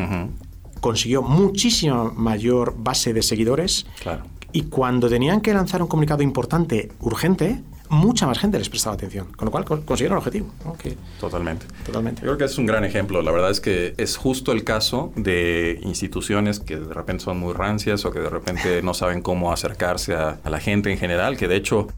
consiguió 0.81 1.23
muchísima 1.23 2.11
mayor 2.13 2.75
base 2.79 3.13
de 3.13 3.23
seguidores. 3.23 3.87
Claro. 4.01 4.25
Y 4.53 4.63
cuando 4.63 5.09
tenían 5.09 5.41
que 5.41 5.53
lanzar 5.53 5.83
un 5.83 5.89
comunicado 5.89 6.23
importante, 6.23 6.91
urgente, 7.01 7.63
mucha 7.88 8.26
más 8.26 8.38
gente 8.38 8.58
les 8.58 8.69
prestaba 8.69 8.94
atención, 8.94 9.26
con 9.37 9.47
lo 9.47 9.52
cual 9.52 9.64
consiguieron 9.64 10.16
el 10.16 10.18
objetivo. 10.18 10.50
Totalmente. 11.21 11.66
Totalmente. 11.85 12.23
Yo 12.23 12.28
creo 12.28 12.38
que 12.38 12.45
es 12.45 12.59
un 12.59 12.66
gran 12.66 12.85
ejemplo. 12.85 13.23
La 13.23 13.33
verdad 13.33 13.50
es 13.50 13.61
que 13.61 13.95
es 13.97 14.16
justo 14.16 14.52
el 14.52 14.64
caso 14.64 15.12
de 15.16 15.80
instituciones 15.83 16.61
que 16.61 16.76
de 16.76 16.95
repente 16.95 17.25
son 17.25 17.38
muy 17.38 17.54
rancias 17.54 18.04
o 18.04 18.11
que 18.11 18.21
de 18.21 18.30
repente 18.30 18.83
no 18.83 18.95
saben 18.95 19.23
cómo 19.23 19.52
acercarse 19.52 20.14
a, 20.14 20.38
la 20.49 20.61
gente 20.61 20.90
en 20.90 20.99
general, 20.99 21.37
que 21.37 21.47
de 21.47 21.57
hecho 21.57 21.88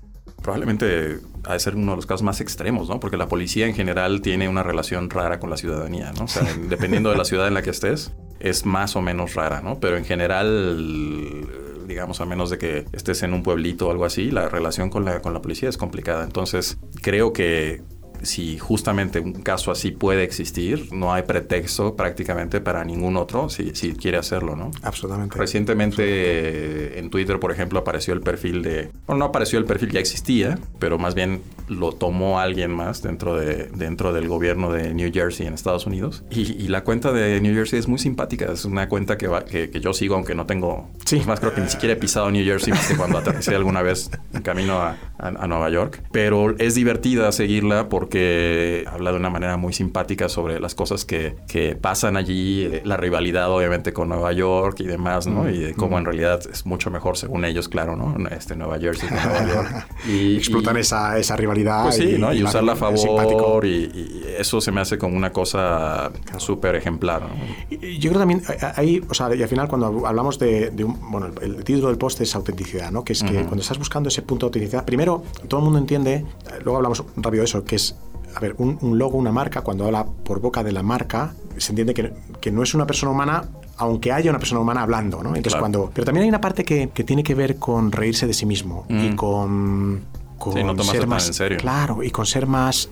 probablemente 0.42 1.20
ha 1.44 1.52
de 1.52 1.60
ser 1.60 1.76
uno 1.76 1.92
de 1.92 1.96
los 1.96 2.06
casos 2.06 2.22
más 2.22 2.40
extremos, 2.40 2.88
¿no? 2.88 2.98
Porque 2.98 3.16
la 3.16 3.28
policía 3.28 3.66
en 3.66 3.74
general 3.74 4.22
tiene 4.22 4.48
una 4.48 4.62
relación 4.62 5.08
rara 5.08 5.38
con 5.38 5.50
la 5.50 5.56
ciudadanía, 5.56 6.12
¿no? 6.12 6.24
O 6.24 6.28
sea, 6.28 6.42
dependiendo 6.68 7.10
de 7.10 7.16
la 7.16 7.24
ciudad 7.24 7.46
en 7.46 7.54
la 7.54 7.62
que 7.62 7.70
estés, 7.70 8.12
es 8.40 8.66
más 8.66 8.96
o 8.96 9.02
menos 9.02 9.34
rara, 9.34 9.60
¿no? 9.60 9.78
Pero 9.78 9.96
en 9.96 10.04
general 10.04 11.46
digamos, 11.90 12.20
a 12.20 12.24
menos 12.24 12.50
de 12.50 12.58
que 12.58 12.86
estés 12.92 13.22
en 13.22 13.34
un 13.34 13.42
pueblito 13.42 13.88
o 13.88 13.90
algo 13.90 14.04
así, 14.04 14.30
la 14.30 14.48
relación 14.48 14.90
con 14.90 15.04
la, 15.04 15.20
con 15.20 15.34
la 15.34 15.42
policía 15.42 15.68
es 15.68 15.76
complicada. 15.76 16.24
Entonces, 16.24 16.78
creo 17.02 17.32
que 17.32 17.82
si 18.22 18.58
justamente 18.58 19.20
un 19.20 19.32
caso 19.32 19.70
así 19.70 19.90
puede 19.90 20.22
existir, 20.22 20.92
no 20.92 21.12
hay 21.12 21.22
pretexto 21.22 21.96
prácticamente 21.96 22.60
para 22.60 22.84
ningún 22.84 23.16
otro 23.16 23.48
si, 23.48 23.74
si 23.74 23.92
quiere 23.92 24.18
hacerlo, 24.18 24.56
¿no? 24.56 24.70
Absolutamente. 24.82 25.38
Recientemente 25.38 26.98
en 26.98 27.10
Twitter, 27.10 27.38
por 27.38 27.52
ejemplo, 27.52 27.78
apareció 27.78 28.14
el 28.14 28.20
perfil 28.20 28.62
de... 28.62 28.90
Bueno, 29.06 29.20
no 29.20 29.24
apareció 29.26 29.58
el 29.58 29.64
perfil, 29.64 29.90
ya 29.90 30.00
existía, 30.00 30.58
pero 30.78 30.98
más 30.98 31.14
bien 31.14 31.42
lo 31.68 31.92
tomó 31.92 32.40
alguien 32.40 32.70
más 32.70 33.02
dentro, 33.02 33.36
de, 33.36 33.68
dentro 33.74 34.12
del 34.12 34.28
gobierno 34.28 34.72
de 34.72 34.92
New 34.92 35.10
Jersey 35.12 35.46
en 35.46 35.54
Estados 35.54 35.86
Unidos. 35.86 36.24
Y, 36.30 36.68
la 36.70 36.84
cuenta 36.84 37.12
de 37.12 37.40
New 37.40 37.54
Jersey 37.54 37.78
es 37.78 37.88
muy 37.88 37.98
simpática, 37.98 38.52
es 38.52 38.64
una 38.64 38.88
cuenta 38.88 39.18
que, 39.18 39.26
va, 39.26 39.44
que, 39.44 39.70
yo 39.80 39.92
sigo, 39.92 40.14
aunque 40.14 40.34
no 40.34 40.46
tengo... 40.46 40.90
Sí. 41.04 41.22
Más, 41.26 41.40
creo 41.40 41.54
que 41.54 41.60
ni 41.60 41.68
siquiera 41.68 41.94
he 41.94 41.96
pisado 41.96 42.30
New 42.30 42.44
Jersey 42.44 42.72
más 42.72 42.86
que 42.86 42.96
cuando 42.96 43.18
aterricé 43.18 43.54
alguna 43.54 43.82
vez 43.82 44.10
en 44.32 44.42
camino 44.42 44.74
a, 44.74 44.96
a, 45.18 45.28
a 45.28 45.46
Nueva 45.46 45.70
York. 45.70 46.02
Pero 46.12 46.56
es 46.58 46.74
divertida 46.74 47.30
seguirla 47.32 47.88
porque 47.88 48.09
que 48.10 48.84
habla 48.86 49.10
de 49.10 49.16
una 49.16 49.30
manera 49.30 49.56
muy 49.56 49.72
simpática 49.72 50.28
sobre 50.28 50.60
las 50.60 50.74
cosas 50.74 51.04
que, 51.04 51.36
que 51.48 51.76
pasan 51.76 52.16
allí, 52.16 52.64
eh, 52.64 52.82
la 52.84 52.96
rivalidad 52.96 53.50
obviamente 53.50 53.92
con 53.92 54.08
Nueva 54.08 54.32
York 54.32 54.80
y 54.80 54.84
demás, 54.84 55.26
¿no? 55.26 55.48
Y 55.48 55.58
de 55.58 55.74
cómo 55.74 55.98
en 55.98 56.04
realidad 56.04 56.40
es 56.50 56.66
mucho 56.66 56.90
mejor, 56.90 57.16
según 57.16 57.44
ellos, 57.44 57.68
claro, 57.68 57.96
¿no? 57.96 58.16
Este 58.28 58.56
Nueva 58.56 58.78
Jersey 58.78 59.08
con 59.08 59.18
Nueva 59.18 59.54
York. 59.54 59.86
Y, 60.08 60.36
Explotan 60.36 60.76
esa, 60.76 61.18
esa 61.18 61.36
rivalidad. 61.36 61.84
Pues 61.84 61.96
sí, 61.96 62.14
y, 62.14 62.18
¿no? 62.18 62.32
Y, 62.32 62.42
usarla 62.42 62.72
a 62.72 62.76
favor 62.76 63.64
y, 63.64 64.24
eso 64.38 64.60
se 64.60 64.72
me 64.72 64.80
hace 64.80 64.96
como 64.98 65.16
una 65.16 65.32
cosa 65.32 66.10
súper 66.38 66.74
ejemplar, 66.74 67.22
¿no? 67.22 67.28
Yo 67.70 68.10
creo 68.10 68.18
también, 68.18 68.42
ahí, 68.76 69.02
o 69.08 69.14
sea, 69.14 69.34
y 69.34 69.42
al 69.42 69.48
final 69.48 69.68
cuando 69.68 70.06
hablamos 70.06 70.38
de, 70.38 70.72
un, 70.84 70.98
bueno, 71.10 71.30
el, 71.40 71.62
título 71.64 71.88
del 71.88 71.98
post 71.98 72.20
es 72.22 72.34
autenticidad, 72.34 72.90
¿no? 72.90 73.04
Que 73.04 73.12
es 73.12 73.22
que 73.22 73.34
cuando 73.42 73.60
estás 73.60 73.78
buscando 73.78 74.08
ese 74.08 74.22
punto 74.22 74.46
de 74.46 74.48
autenticidad, 74.48 74.84
primero 74.84 75.00
primero, 75.00 75.22
todo 75.48 75.60
el 75.60 75.64
mundo 75.64 75.78
entiende, 75.78 76.14
eh, 76.14 76.24
luego 76.62 76.76
hablamos 76.76 77.02
rápido 77.16 77.40
de 77.40 77.44
eso, 77.46 77.64
que 77.64 77.76
es 77.76 77.96
a 78.34 78.40
ver, 78.40 78.54
un, 78.58 78.98
logo, 78.98 79.18
una 79.18 79.32
marca, 79.32 79.62
cuando 79.62 79.86
habla 79.86 80.04
por 80.04 80.40
boca 80.40 80.62
de 80.62 80.72
la 80.72 80.82
marca, 80.82 81.34
se 81.56 81.72
entiende 81.72 81.94
que, 81.94 82.12
que, 82.40 82.50
no 82.50 82.62
es 82.62 82.74
una 82.74 82.86
persona 82.86 83.12
humana 83.12 83.48
aunque 83.76 84.12
haya 84.12 84.28
una 84.28 84.38
persona 84.38 84.60
humana 84.60 84.82
hablando, 84.82 85.22
¿no? 85.22 85.34
Entonces 85.34 85.58
cuando... 85.58 85.90
Pero 85.94 86.04
también 86.04 86.24
hay 86.24 86.28
una 86.28 86.40
parte 86.40 86.64
que, 86.64 86.90
que, 86.90 87.02
tiene 87.02 87.22
que 87.22 87.34
ver 87.34 87.56
con 87.56 87.90
reírse 87.90 88.26
de 88.26 88.34
sí 88.34 88.44
mismo 88.44 88.84
y 88.90 88.92
mm. 88.92 89.16
con... 89.16 90.04
con 90.38 90.52
sí, 90.52 90.62
no 90.62 90.84
ser 90.84 91.06
más... 91.06 91.28
En 91.28 91.34
serio. 91.34 91.58
Claro, 91.58 92.02
y 92.02 92.10
con 92.10 92.26
ser 92.26 92.46
más 92.46 92.90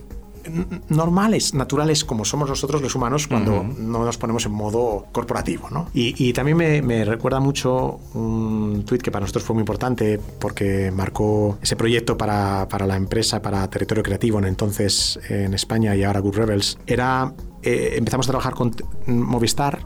normales, 0.89 1.55
naturales 1.55 2.05
como 2.05 2.25
somos 2.25 2.49
nosotros 2.49 2.83
los 2.83 2.95
humanos 2.95 3.27
cuando 3.27 3.63
no 3.63 4.05
nos 4.05 4.19
ponemos 4.19 4.47
en 4.47 4.53
modo 4.53 5.07
corporativo. 5.13 5.69
¿no? 5.71 5.89
Y, 5.95 6.33
también 6.33 6.57
me, 6.57 7.05
recuerda 7.05 7.41
mucho 7.41 8.01
un 8.15 8.85
tweet 8.87 8.99
que 8.99 9.11
para 9.11 9.23
nosotros 9.23 9.45
fue 9.45 9.55
muy 9.55 9.63
importante 9.63 10.21
porque 10.39 10.91
marcó 10.91 11.59
ese 11.63 11.77
proyecto 11.77 12.17
para, 12.17 12.67
para 12.69 12.87
la 12.87 12.97
empresa, 12.97 13.41
para 13.43 13.69
Territorio 13.69 14.03
Creativo, 14.03 14.39
en 14.39 14.47
entonces 14.47 15.19
en 15.29 15.55
España 15.55 15.95
y 15.97 16.05
ahora 16.05 16.21
Good 16.21 16.37
Rebels. 16.37 16.79
Era 16.87 17.33
eh, 17.69 17.99
empezamos 17.99 18.27
a 18.27 18.31
trabajar 18.31 18.55
con 18.55 18.75
Movistar 19.07 19.81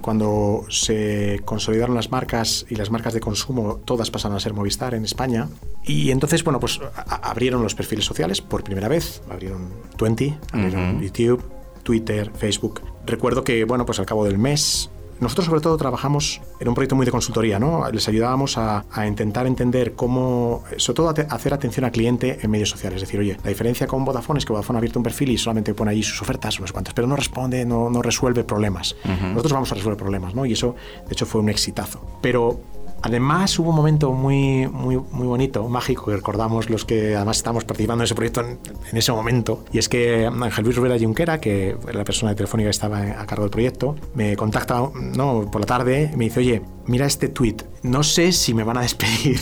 cuando 0.00 0.64
se 0.70 1.42
consolidaron 1.44 1.94
las 1.94 2.10
marcas 2.10 2.64
y 2.70 2.74
las 2.74 2.90
marcas 2.90 3.12
de 3.12 3.20
consumo 3.20 3.80
todas 3.84 4.10
pasaron 4.10 4.34
a 4.36 4.40
ser 4.40 4.54
Movistar 4.54 4.94
en 4.94 5.04
España. 5.04 5.48
Y 5.84 6.10
entonces 6.10 6.42
bueno 6.42 6.58
pues 6.58 6.80
abrieron 7.06 7.62
los 7.62 7.74
perfiles 7.74 8.06
sociales 8.06 8.40
por 8.40 8.64
primera 8.64 8.88
vez. 8.88 9.20
Abrieron 9.28 9.68
20 10.00 10.38
abrieron 10.52 11.02
YouTube 11.02 11.44
Twitter 11.82 12.30
Facebook. 12.34 12.80
Recuerdo 13.04 13.44
que 13.44 13.64
bueno 13.64 13.84
pues 13.84 13.98
al 13.98 14.06
cabo 14.06 14.24
del 14.24 14.38
mes 14.38 14.88
nosotros 15.20 15.46
sobre 15.46 15.60
todo 15.60 15.76
trabajamos 15.76 16.40
en 16.60 16.68
un 16.68 16.74
proyecto 16.74 16.96
muy 16.96 17.06
de 17.06 17.12
consultoría, 17.12 17.58
¿no? 17.58 17.90
Les 17.90 18.08
ayudábamos 18.08 18.56
a, 18.58 18.84
intentar 19.06 19.46
entender 19.46 19.94
cómo, 19.94 20.64
sobre 20.76 20.96
todo 20.96 21.08
a 21.08 21.34
hacer 21.34 21.54
atención 21.54 21.84
al 21.84 21.92
cliente 21.92 22.38
en 22.42 22.50
medios 22.50 22.70
sociales. 22.70 23.02
Es 23.02 23.08
decir, 23.08 23.20
oye, 23.20 23.36
la 23.42 23.48
diferencia 23.48 23.86
con 23.86 24.04
Vodafone 24.04 24.38
es 24.38 24.44
que 24.44 24.52
Vodafone 24.52 24.76
ha 24.76 24.80
abierto 24.80 24.98
un 24.98 25.02
perfil 25.02 25.30
y 25.30 25.38
solamente 25.38 25.74
pone 25.74 25.92
ahí 25.92 26.02
sus 26.02 26.20
ofertas, 26.22 26.58
unos 26.58 26.72
cuantos, 26.72 26.94
pero 26.94 27.06
no 27.06 27.16
responde, 27.16 27.64
no, 27.64 27.90
no 27.90 28.02
resuelve 28.02 28.44
problemas. 28.44 28.96
Nosotros 29.04 29.52
vamos 29.52 29.72
a 29.72 29.74
resolver 29.74 29.96
problemas, 29.96 30.34
¿no? 30.34 30.44
Y 30.46 30.52
eso, 30.52 30.74
de 31.06 31.12
hecho, 31.12 31.26
fue 31.26 31.40
un 31.40 31.48
exitazo. 31.48 32.00
Pero 32.20 32.60
Además, 33.02 33.58
hubo 33.58 33.70
un 33.70 33.76
momento 33.76 34.12
muy, 34.12 34.66
muy, 34.66 34.96
muy 34.96 35.26
bonito, 35.26 35.68
mágico, 35.68 36.06
que 36.06 36.16
recordamos 36.16 36.68
los 36.68 36.84
que 36.84 37.14
además 37.14 37.36
estábamos 37.36 37.64
participando 37.64 38.02
en 38.02 38.06
ese 38.06 38.14
proyecto 38.14 38.40
en, 38.40 38.58
ese 38.92 39.12
momento. 39.12 39.64
Y 39.72 39.78
es 39.78 39.88
que 39.88 40.26
Ángel 40.26 40.64
Luis 40.64 40.76
Rivera 40.76 40.98
Junquera, 40.98 41.40
que 41.40 41.76
era 41.84 41.98
la 41.98 42.04
persona 42.04 42.30
de 42.30 42.36
Telefónica 42.36 42.66
que 42.66 42.70
estaba 42.70 42.98
a 42.98 43.26
cargo 43.26 43.44
del 43.44 43.50
proyecto, 43.50 43.94
me 44.14 44.36
contacta 44.36 44.82
¿no? 45.16 45.48
por 45.50 45.60
la 45.60 45.66
tarde 45.66 46.10
y 46.12 46.16
me 46.16 46.24
dice, 46.24 46.40
oye, 46.40 46.62
mira 46.86 47.06
este 47.06 47.28
tweet, 47.28 47.56
no 47.82 48.02
sé 48.02 48.32
si 48.32 48.54
me 48.54 48.64
van 48.64 48.78
a 48.78 48.80
despedir, 48.82 49.38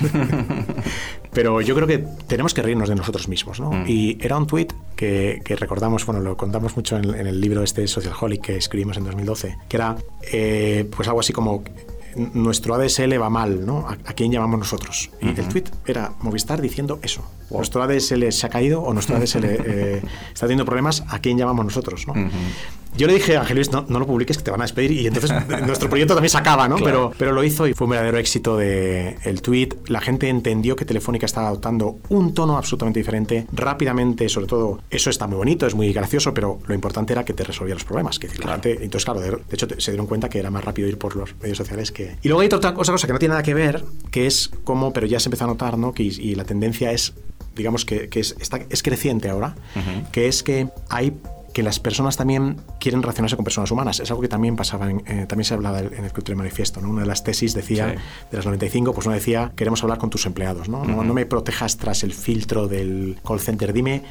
pero 1.33 1.61
yo 1.61 1.75
creo 1.75 1.87
que 1.87 1.99
tenemos 2.27 2.53
que 2.53 2.61
reírnos 2.61 2.89
de 2.89 2.95
nosotros 2.95 3.29
mismos. 3.29 3.59
¿no? 3.61 3.71
Mm. 3.71 3.85
Y 3.87 4.19
era 4.21 4.37
un 4.37 4.47
tweet 4.47 4.69
que, 4.97 5.41
que, 5.45 5.57
recordamos, 5.57 6.05
bueno, 6.05 6.21
lo 6.21 6.37
contamos 6.37 6.77
mucho 6.77 6.97
en, 6.97 7.15
el 7.15 7.41
libro 7.41 7.63
este 7.63 7.87
Social 7.87 8.15
Holic 8.21 8.43
que 8.43 8.57
escribimos 8.57 8.97
en 8.99 9.05
2012, 9.05 9.57
que 9.69 9.77
era 9.77 9.97
eh, 10.31 10.89
pues 10.95 11.09
algo 11.09 11.21
así 11.21 11.33
como 11.33 11.63
nuestro 12.35 12.75
ADSL 12.75 13.21
va 13.21 13.31
mal, 13.31 13.67
¿no? 13.67 13.87
¿A, 13.89 14.13
quién 14.15 14.33
llamamos 14.33 14.59
nosotros? 14.59 15.11
Y 15.21 15.29
el 15.29 15.49
tweet 15.49 15.65
era 15.87 16.13
Movistar 16.21 16.61
diciendo 16.61 16.99
eso. 17.03 17.23
Nuestro 17.51 17.83
ADSL 17.83 18.31
se 18.33 18.47
ha 18.47 18.49
caído 18.49 18.83
o 18.83 18.93
nuestro 18.93 19.17
ADSL 19.17 19.45
eh, 19.45 20.03
está 20.33 20.47
teniendo 20.47 20.65
problemas, 20.65 21.05
¿a 21.09 21.19
quién 21.19 21.39
llamamos 21.39 21.65
nosotros? 21.65 22.07
¿no? 22.07 22.15
Yo 22.97 23.07
le 23.07 23.15
dije 23.15 23.37
a 23.37 23.41
Ángel 23.41 23.57
Luis, 23.57 23.71
no, 23.71 23.85
no, 23.89 23.99
lo 23.99 24.07
publiques, 24.07 24.39
que 24.39 24.45
te 24.45 24.51
van 24.51 24.61
a 24.61 24.65
despedir. 24.65 24.93
Y 24.93 25.07
entonces 25.07 25.31
nuestro 25.67 25.89
proyecto 25.89 26.15
también 26.15 26.31
se 26.31 26.39
acaba, 26.39 26.69
¿no? 26.69 26.77
Pero, 26.77 27.13
pero 27.19 27.33
lo 27.33 27.45
hizo 27.45 27.67
y 27.67 27.75
fue 27.75 27.87
un 27.87 27.91
verdadero 27.91 28.19
éxito 28.19 28.57
de 28.57 29.17
el 29.25 29.43
tweet. 29.43 29.71
La 29.89 30.01
gente 30.01 30.29
entendió 30.29 30.77
que 30.77 30.85
Telefónica 30.85 31.27
estaba 31.27 31.49
adoptando 31.49 31.99
un 32.09 32.35
tono 32.35 32.57
absolutamente 32.57 33.01
diferente, 33.01 33.47
rápidamente, 33.53 34.29
sobre 34.29 34.47
todo. 34.47 34.81
Eso 34.91 35.11
está 35.11 35.27
muy 35.27 35.37
bonito, 35.37 35.67
es 35.67 35.75
muy 35.75 35.93
gracioso, 35.93 36.33
pero 36.33 36.59
lo 36.67 36.75
importante 36.75 37.13
era 37.13 37.25
que 37.25 37.35
te 37.35 37.45
resolvía 37.45 37.75
los 37.75 37.85
problemas. 37.85 38.19
Que 38.19 38.29
entonces, 38.29 39.05
claro, 39.05 39.21
de, 39.21 39.39
hecho, 39.51 39.67
se 39.79 39.91
dieron 39.91 40.07
cuenta 40.07 40.29
que 40.29 40.39
era 40.39 40.51
más 40.51 40.65
rápido 40.65 40.89
ir 40.89 40.99
por 40.99 41.17
los 41.17 41.35
medios 41.41 41.59
sociales 41.59 41.93
que. 41.93 42.17
Y 42.23 42.29
luego 42.29 42.41
hay 42.41 42.47
otra 42.47 42.75
cosa, 42.75 42.93
cosa 42.93 43.07
que 43.07 43.13
no 43.13 43.19
tiene 43.19 43.33
nada 43.33 43.43
que 43.43 43.55
ver, 43.55 43.85
que 44.11 44.27
es 44.27 44.51
cómo, 44.65 44.93
pero 44.93 45.07
ya 45.07 45.21
se 45.21 45.29
empezó 45.29 45.45
a 45.45 45.49
notar, 45.49 45.77
¿no? 45.77 45.93
Que, 45.93 46.05
y, 46.05 46.35
la 46.35 46.45
tendencia 46.45 46.93
es 46.93 47.15
digamos 47.55 47.87
que, 47.87 48.11
que 48.11 48.21
es, 48.21 48.37
está, 48.39 48.61
es 48.69 48.83
creciente 48.83 49.31
ahora, 49.31 49.55
que 50.13 50.29
es 50.29 50.43
que 50.43 50.69
hay 50.91 51.15
que 51.57 51.63
las 51.63 51.81
personas 51.81 52.19
también 52.19 52.59
quieren 52.79 53.01
relacionarse 53.01 53.35
con 53.35 53.43
personas 53.43 53.71
humanas. 53.71 53.99
Es 54.01 54.11
algo 54.11 54.21
que 54.21 54.29
también 54.29 54.57
pasaba, 54.57 54.91
en, 54.91 55.03
eh, 55.07 55.25
también 55.27 55.47
se 55.47 55.55
hablaba 55.55 55.81
en 55.81 56.05
el 56.05 56.13
Cultura 56.13 56.37
Manifiesto. 56.37 56.83
¿no? 56.83 56.91
Una 56.91 57.01
de 57.01 57.07
las 57.07 57.25
tesis 57.25 57.55
decía, 57.55 57.95
de 58.31 58.37
las 58.37 58.45
95, 58.45 58.93
pues 58.93 59.07
uno 59.07 59.15
decía, 59.15 59.53
queremos 59.57 59.83
hablar 59.83 59.97
con 59.97 60.11
tus 60.11 60.27
empleados. 60.27 60.69
¿no? 60.69 60.85
no, 60.85 61.15
me 61.15 61.25
protejas 61.25 61.79
tras 61.79 62.03
el 62.03 62.13
filtro 62.13 62.69
del 62.69 63.19
call 63.27 63.41
center, 63.41 63.73
dime 63.73 64.03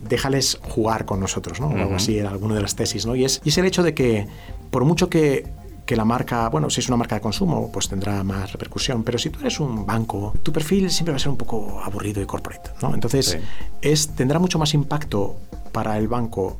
déjales 0.00 0.58
jugar 0.62 1.04
con 1.04 1.20
nosotros, 1.20 1.60
¿no? 1.60 1.66
O 1.66 1.76
algo 1.76 1.96
así 1.96 2.16
era 2.16 2.30
alguna 2.30 2.54
de 2.54 2.62
las 2.62 2.74
tesis, 2.74 3.04
¿no? 3.04 3.14
Y 3.16 3.26
es, 3.26 3.42
y 3.44 3.50
es 3.50 3.58
el 3.58 3.66
hecho 3.66 3.82
de 3.82 3.92
que, 3.92 4.26
por 4.70 4.86
mucho 4.86 5.10
que 5.10 5.44
que 5.84 5.96
la 5.96 6.06
marca, 6.06 6.48
bueno, 6.48 6.70
si 6.70 6.80
es 6.80 6.88
una 6.88 6.96
marca 6.96 7.16
de 7.16 7.20
consumo, 7.20 7.70
pues 7.70 7.90
tendrá 7.90 8.24
más 8.24 8.50
repercusión, 8.50 9.02
pero 9.04 9.18
si 9.18 9.28
tú 9.28 9.40
eres 9.40 9.60
un 9.60 9.84
banco, 9.84 10.32
tu 10.42 10.50
perfil 10.50 10.90
siempre 10.90 11.12
va 11.12 11.16
a 11.16 11.18
ser 11.18 11.28
un 11.28 11.36
poco 11.36 11.82
aburrido 11.84 12.22
y 12.22 12.24
corporate, 12.24 12.70
¿no? 12.80 12.94
Entonces, 12.94 13.38
es, 13.82 14.08
tendrá 14.08 14.38
mucho 14.38 14.58
más 14.58 14.72
impacto 14.72 15.36
para 15.72 15.98
el 15.98 16.08
banco 16.08 16.58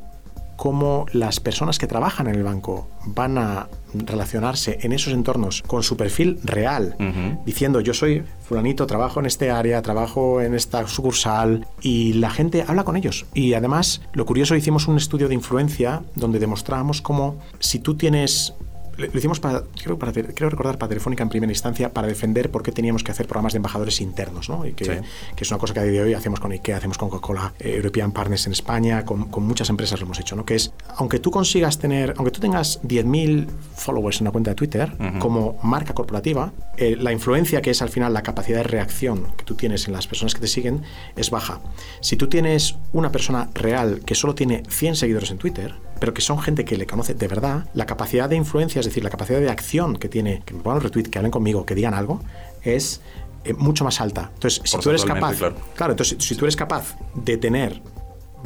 cómo 0.57 1.07
las 1.13 1.41
personas 1.41 1.79
que 1.79 1.87
trabajan 1.87 2.27
en 2.27 2.35
el 2.37 2.43
banco 2.43 2.89
van 3.07 3.39
a 3.39 3.69
relacionarse 3.95 4.79
en 4.83 4.93
esos 4.93 5.13
entornos 5.13 5.63
con 5.63 5.83
su 5.83 5.97
perfil 5.97 6.39
real, 6.43 6.97
diciendo 7.45 7.81
yo 7.81 7.95
soy 7.95 8.25
fulanito, 8.43 8.87
trabajo 8.87 9.21
en 9.21 9.27
este 9.27 9.51
área, 9.51 9.83
trabajo 9.83 10.41
en 10.41 10.55
esta 10.55 10.87
sucursal 10.89 11.67
y 11.81 12.15
la 12.15 12.31
gente 12.31 12.65
habla 12.67 12.85
con 12.85 12.97
ellos. 12.97 13.27
Y 13.35 13.55
además, 13.55 14.03
lo 14.13 14.27
curioso, 14.27 14.57
hicimos 14.57 14.89
un 14.89 14.97
estudio 14.97 15.29
de 15.29 15.35
influencia 15.35 16.03
donde 16.15 16.39
demostramos 16.39 17.01
cómo 17.03 17.37
si 17.59 17.79
tú 17.79 17.95
tienes 17.95 18.55
lo 18.97 19.19
hicimos 19.19 19.41
para 19.41 19.65
creo, 19.83 19.99
para, 19.99 20.13
creo 20.13 20.51
recordar, 20.51 20.79
para 20.79 20.89
Telefónica 20.89 21.23
en 21.23 21.29
primera 21.29 21.53
instancia, 21.53 21.93
para 21.93 22.07
defender 22.07 22.51
por 22.51 22.63
qué 22.63 22.73
teníamos 22.73 23.03
que 23.03 23.13
hacer 23.13 23.27
programas 23.27 23.53
de 23.53 23.59
embajadores 23.59 24.01
internos, 24.01 24.49
¿no? 24.49 24.67
Y 24.67 24.73
que, 24.73 25.03
que 25.37 25.45
es 25.45 25.51
una 25.51 25.59
cosa 25.59 25.75
que 25.75 25.81
a 25.81 25.83
día 25.85 26.01
de 26.01 26.09
hoy 26.09 26.15
hacemos 26.15 26.41
con 26.41 26.53
IKEA, 26.53 26.77
hacemos 26.77 26.99
con 26.99 27.09
Coca-Cola, 27.09 27.55
eh, 27.59 27.75
European 27.77 28.13
Partners 28.13 28.47
en 28.47 28.53
España, 28.53 29.05
con, 29.05 29.31
con, 29.31 29.45
muchas 29.45 29.69
empresas 29.69 30.01
lo 30.01 30.07
hemos 30.07 30.21
hecho, 30.21 30.37
¿no? 30.37 30.45
Que 30.45 30.55
es, 30.55 30.73
aunque 30.97 31.19
tú 31.19 31.31
consigas 31.31 31.79
tener, 31.79 32.15
aunque 32.17 32.31
tú 32.31 32.41
tengas 32.41 32.83
10.000 32.83 33.47
followers 33.77 34.21
en 34.21 34.25
una 34.25 34.33
cuenta 34.33 34.51
de 34.51 34.55
Twitter, 34.57 34.93
como 35.19 35.59
marca 35.63 35.95
corporativa, 35.95 36.53
eh, 36.77 36.97
la 36.99 37.13
influencia 37.13 37.63
que 37.63 37.71
es 37.71 37.83
al 37.83 37.89
final 37.89 38.13
la 38.13 38.23
capacidad 38.23 38.59
de 38.59 38.65
reacción 38.65 39.29
que 39.37 39.45
tú 39.45 39.55
tienes 39.55 39.87
en 39.87 39.93
las 39.93 40.07
personas 40.07 40.35
que 40.35 40.41
te 40.41 40.49
siguen 40.49 40.83
es 41.17 41.31
baja. 41.31 41.61
Si 42.01 42.17
tú 42.17 42.29
tienes 42.29 42.77
una 42.93 43.13
persona 43.13 43.51
real 43.55 44.01
que 44.05 44.15
solo 44.15 44.35
tiene 44.35 44.63
100 44.69 44.97
seguidores 44.97 45.31
en 45.31 45.39
Twitter, 45.39 45.75
pero 46.05 46.13
que 46.13 46.21
son 46.21 46.39
gente 46.39 46.67
que 46.67 46.77
le 46.77 46.87
conoce 46.87 47.15
de 47.15 47.27
verdad, 47.29 47.65
la 47.73 47.87
capacidad 47.87 48.29
de 48.29 48.37
influencia, 48.37 48.79
es 48.79 48.85
decir, 48.85 49.03
la 49.03 49.09
capacidad 49.09 49.41
de 49.41 49.49
acción 49.49 49.97
que 49.97 50.11
tiene, 50.11 50.43
que 50.45 50.53
me 50.53 50.61
pongan 50.61 50.77
un 50.77 50.83
retweet, 50.83 51.05
que 51.05 51.17
hablen 51.17 51.31
conmigo, 51.31 51.65
que 51.65 51.75
digan 51.75 51.95
algo, 51.95 52.21
es 52.63 53.01
eh, 53.43 53.55
mucho 53.55 53.85
más 53.85 54.03
alta. 54.03 54.31
Entonces, 54.35 54.61
si 54.67 54.79
tú 54.81 54.91
eres 54.91 55.07
capaz, 55.07 55.39
claro. 55.75 55.95
entonces 55.95 56.19
si 56.21 56.35
tú 56.35 56.45
eres 56.45 56.57
capaz 56.57 56.99
de 57.15 57.39
tener 57.39 57.81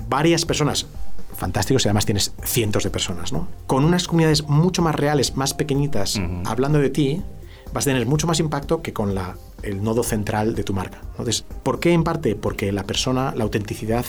varias 0.08 0.44
personas 0.44 0.86
fantásticos 1.34 1.84
y 1.84 1.88
además 1.88 2.06
tienes 2.06 2.32
cientos 2.44 2.84
de 2.84 2.90
personas, 2.90 3.32
¿no? 3.32 3.48
Con 3.66 3.84
unas 3.84 4.06
comunidades 4.06 4.44
mucho 4.44 4.80
más 4.80 4.94
reales, 4.94 5.34
más 5.34 5.52
pequeñitas, 5.52 6.20
hablando 6.44 6.78
de 6.78 6.90
ti, 6.90 7.24
vas 7.72 7.88
a 7.88 7.90
tener 7.90 8.06
mucho 8.06 8.28
más 8.28 8.38
impacto 8.38 8.82
que 8.82 8.92
con 8.92 9.16
la, 9.16 9.36
el 9.64 9.82
nodo 9.82 10.04
central 10.04 10.54
de 10.54 10.62
tu 10.62 10.74
marca. 10.74 11.00
Entonces, 11.10 11.44
¿por 11.64 11.80
qué 11.80 11.92
en 11.92 12.04
parte? 12.04 12.36
Porque 12.36 12.70
la 12.70 12.84
persona, 12.84 13.34
la 13.34 13.42
autenticidad 13.42 14.06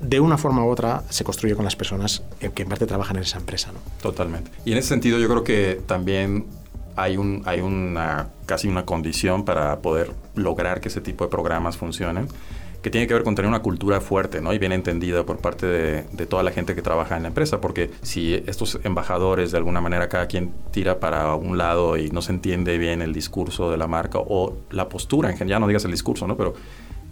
de 0.00 0.20
una 0.20 0.38
forma 0.38 0.64
u 0.64 0.68
otra 0.68 1.02
se 1.08 1.24
construye 1.24 1.54
con 1.54 1.64
las 1.64 1.76
personas 1.76 2.22
que 2.54 2.62
en 2.62 2.68
parte 2.68 2.86
trabajan 2.86 3.16
en 3.16 3.22
esa 3.22 3.38
empresa. 3.38 3.72
¿no? 3.72 3.78
Totalmente. 4.02 4.50
Y 4.64 4.72
en 4.72 4.78
ese 4.78 4.88
sentido 4.88 5.18
yo 5.18 5.28
creo 5.28 5.44
que 5.44 5.80
también 5.86 6.46
hay, 6.96 7.16
un, 7.16 7.42
hay 7.44 7.60
una, 7.60 8.28
casi 8.46 8.68
una 8.68 8.84
condición 8.84 9.44
para 9.44 9.78
poder 9.80 10.12
lograr 10.34 10.80
que 10.80 10.88
ese 10.88 11.00
tipo 11.00 11.24
de 11.24 11.30
programas 11.30 11.76
funcionen 11.76 12.28
que 12.82 12.90
tiene 12.90 13.06
que 13.06 13.14
ver 13.14 13.22
con 13.22 13.34
tener 13.34 13.48
una 13.48 13.60
cultura 13.62 14.02
fuerte 14.02 14.42
¿no? 14.42 14.52
y 14.52 14.58
bien 14.58 14.70
entendida 14.70 15.24
por 15.24 15.38
parte 15.38 15.64
de, 15.66 16.04
de, 16.12 16.26
toda 16.26 16.42
la 16.42 16.50
gente 16.50 16.74
que 16.74 16.82
trabaja 16.82 17.16
en 17.16 17.22
la 17.22 17.28
empresa, 17.28 17.58
porque 17.58 17.90
si 18.02 18.34
estos 18.46 18.78
embajadores 18.84 19.52
de 19.52 19.56
alguna 19.56 19.80
manera 19.80 20.10
cada 20.10 20.26
quien 20.26 20.52
tira 20.70 21.00
para 21.00 21.34
un 21.34 21.56
lado 21.56 21.96
y 21.96 22.10
no 22.10 22.20
se 22.20 22.32
entiende 22.32 22.76
bien 22.76 23.00
el 23.00 23.14
discurso 23.14 23.70
de 23.70 23.78
la 23.78 23.86
marca 23.86 24.18
o 24.18 24.58
la 24.70 24.90
postura 24.90 25.30
en 25.30 25.38
general, 25.38 25.56
ya 25.56 25.60
no 25.60 25.66
digas 25.66 25.86
el 25.86 25.92
discurso, 25.92 26.26
¿no? 26.26 26.36
pero 26.36 26.52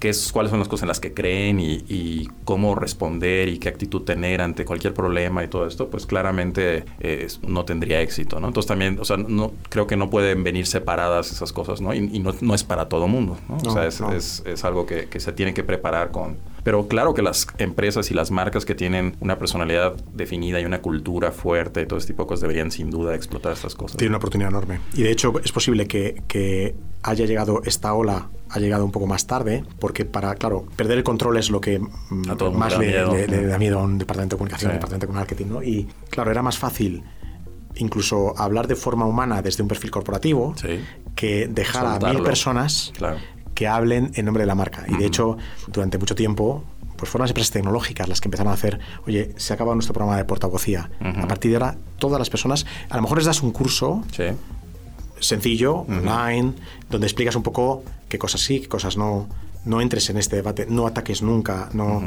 qué 0.03 0.09
es, 0.09 0.33
cuáles 0.33 0.51
son 0.51 0.59
las 0.59 0.67
cosas 0.67 0.83
en 0.83 0.89
las 0.89 0.99
que 0.99 1.15
creen 1.15 1.61
y, 1.61 2.29
cómo 2.45 2.75
responder 2.75 3.49
y 3.49 3.59
qué 3.59 3.69
actitud 3.69 4.03
tener 4.03 4.41
ante 4.41 4.65
cualquier 4.65 4.95
problema 4.95 5.45
y 5.45 5.49
todo 5.49 5.65
esto, 5.65 5.91
pues 5.91 6.07
claramente 6.07 6.85
eh, 6.99 7.29
no 7.47 7.65
tendría 7.65 8.01
éxito, 8.01 8.41
¿no? 8.41 8.49
Entonces 8.49 8.67
también, 8.67 8.99
o 8.99 9.05
sea, 9.05 9.17
no, 9.17 9.53
creo 9.69 9.87
que 9.87 9.97
no 9.97 10.11
pueden 10.11 10.43
venir 10.43 10.67
separadas 10.67 11.31
esas 11.31 11.53
cosas, 11.53 11.81
¿no? 11.81 11.95
Y, 11.95 12.19
no, 12.19 12.35
no, 12.41 12.53
es 12.53 12.65
para 12.65 12.89
todo 12.89 13.07
mundo, 13.07 13.39
¿no? 13.49 13.59
o 13.59 13.71
sea, 13.71 13.87
es, 13.87 14.43
es, 14.45 14.65
algo 14.65 14.87
que, 14.87 15.07
que 15.07 15.21
se 15.21 15.33
tiene 15.33 15.55
que 15.55 15.63
preparar 15.63 16.11
con, 16.11 16.37
pero 16.65 16.89
claro 16.89 17.15
que 17.15 17.23
las 17.23 17.47
empresas 17.59 18.11
y 18.11 18.15
las 18.15 18.33
marcas 18.33 18.65
que 18.65 18.75
tienen 18.75 19.17
una 19.21 19.39
personalidad 19.39 19.95
definida 20.15 20.61
y 20.61 20.65
una 20.65 20.81
cultura 20.81 21.31
fuerte 21.31 21.83
y 21.83 21.87
todo 21.87 21.99
este 21.99 22.13
tipo 22.13 22.25
de 22.25 22.29
cosas 22.29 22.41
deberían 22.43 22.73
sin 22.73 22.91
duda 22.91 23.15
explotar 23.15 23.53
estas 23.53 23.77
cosas. 23.77 23.99
Tiene 23.99 24.11
una 24.11 24.19
oportunidad 24.19 24.51
enorme. 24.51 24.81
Y 24.95 25.03
de 25.03 25.13
hecho 25.13 25.33
es 25.45 25.53
posible 25.53 25.87
que, 25.87 26.23
que 26.27 26.75
haya 27.03 27.25
llegado 27.25 27.63
esta 27.65 27.95
ola 27.95 28.31
ha 28.53 28.59
llegado 28.59 28.85
un 28.85 28.93
poco 28.93 29.07
más 29.07 29.27
tarde, 29.27 29.65
porque 29.79 30.05
para, 30.05 30.35
claro, 30.35 30.67
perder 30.77 30.99
el 30.99 31.05
control 31.05 31.39
es 31.39 31.51
lo 31.51 31.61
que 31.61 31.81
más 32.11 32.79
le, 32.79 33.47
da 33.47 33.59
miedo. 33.59 33.79
a 33.79 33.83
un 33.83 33.99
departamento 33.99 34.37
de 34.37 34.39
comunicación, 34.39 34.71
un 34.73 34.77
departamento 34.77 35.07
de 35.07 35.13
marketing, 35.13 35.47
¿no? 35.47 35.63
Y 35.63 35.89
claro, 36.11 36.31
era 36.31 36.43
más 36.43 36.59
fácil 36.59 37.03
incluso 37.77 38.35
hablar 38.39 38.67
de 38.67 38.77
forma 38.77 39.07
humana 39.07 39.41
desde 39.41 39.63
un 39.63 39.69
perfil 39.69 39.91
corporativo 39.91 40.55
que 41.15 41.49
dejar 41.49 41.87
a 41.87 42.13
mil 42.13 42.23
personas 42.23 42.93
que 43.55 43.67
hablen 43.67 44.13
en 44.15 44.27
nombre 44.27 44.43
de 44.43 44.47
la 44.47 44.55
marca. 44.55 44.85
Y 44.89 44.97
de 44.97 45.07
hecho, 45.07 45.37
durante 45.69 45.97
mucho 45.99 46.15
tiempo, 46.15 46.65
pues 46.97 47.11
fueron 47.11 47.25
las 47.25 47.31
empresas 47.31 47.51
tecnológicas 47.51 48.09
las 48.09 48.21
que 48.21 48.29
empezaron 48.29 48.51
a 48.51 48.55
hacer, 48.55 48.79
oye, 49.07 49.35
se 49.37 49.53
ha 49.53 49.55
acabado 49.55 49.75
nuestro 49.75 49.95
programa 49.95 50.17
de 50.17 50.25
portavocía. 50.25 50.91
A 51.01 51.27
partir 51.27 51.51
de 51.51 51.57
ahora, 51.57 51.77
todas 51.99 52.19
las 52.19 52.31
personas, 52.31 52.67
a 52.91 52.97
lo 52.97 53.03
mejor 53.03 53.19
les 53.19 53.27
das 53.27 53.43
un 53.43 53.51
curso 53.51 54.03
sencillo, 55.23 55.87
online, 55.89 56.53
donde 56.91 57.07
explicas 57.07 57.35
un 57.37 57.43
poco 57.43 57.83
qué 58.09 58.19
cosas 58.19 58.41
sí, 58.41 58.61
qué 58.61 58.69
cosas 58.69 58.97
no. 58.97 59.29
No 59.65 59.81
entres 59.81 60.11
en 60.11 60.17
este 60.17 60.35
debate, 60.35 60.67
no 60.69 60.89
ataques 60.89 61.23
nunca, 61.23 61.69
no. 61.73 62.03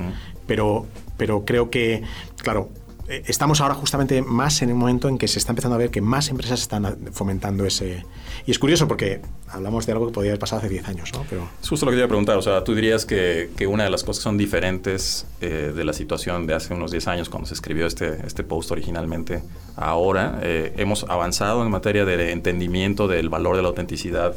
pero, 0.46 0.86
pero 1.16 1.46
creo 1.46 1.70
que, 1.70 2.04
claro, 2.36 2.70
eh, 3.08 3.24
estamos 3.28 3.62
ahora 3.62 3.76
justamente 3.76 4.22
más 4.22 4.62
en 4.62 4.70
el 4.70 4.76
momento 4.76 5.08
en 5.08 5.18
que 5.18 5.28
se 5.28 5.40
está 5.40 5.52
empezando 5.52 5.76
a 5.76 5.78
ver 5.78 5.90
que 5.90 6.02
más 6.02 6.30
empresas 6.30 6.62
están 6.62 6.98
fomentando 7.14 7.66
ese... 7.66 8.04
Y 8.48 8.52
es 8.52 8.60
curioso 8.60 8.88
porque 8.88 9.22
hablamos 9.48 9.86
de 9.86 9.94
algo 9.94 10.08
que 10.08 10.14
podría 10.14 10.34
haber 10.34 10.40
pasado 10.40 10.60
hace 10.60 10.70
10 10.70 10.88
años, 10.88 11.12
¿no? 11.14 11.26
Pero... 11.30 11.50
Es 11.62 11.68
justo 11.68 11.86
lo 11.86 11.92
que 11.92 11.96
te 11.96 12.00
iba 12.00 12.06
a 12.06 12.10
preguntar, 12.10 12.38
o 12.38 12.42
sea, 12.44 12.64
tú 12.64 12.76
dirías 12.76 13.06
que, 13.06 13.50
que 13.58 13.66
una 13.66 13.86
de 13.86 13.90
las 13.90 14.04
cosas 14.04 14.20
que 14.20 14.24
son 14.24 14.38
diferentes 14.38 15.26
eh, 15.42 15.74
de 15.76 15.84
la 15.84 15.94
situación 15.94 16.46
de 16.46 16.54
hace 16.54 16.74
unos 16.74 16.92
10 16.92 17.08
años 17.08 17.30
cuando 17.30 17.48
se 17.48 17.56
escribió 17.56 17.88
este, 17.88 18.26
este 18.26 18.44
post 18.44 18.72
originalmente, 18.72 19.42
ahora 19.76 20.40
eh, 20.44 20.74
hemos 20.78 21.06
avanzado 21.06 21.64
en 21.64 21.72
materia 21.72 22.06
de 22.06 22.32
entendimiento 22.32 23.08
del 23.08 23.30
valor 23.30 23.56
de 23.56 23.64
la 23.64 23.70
autenticidad 23.70 24.36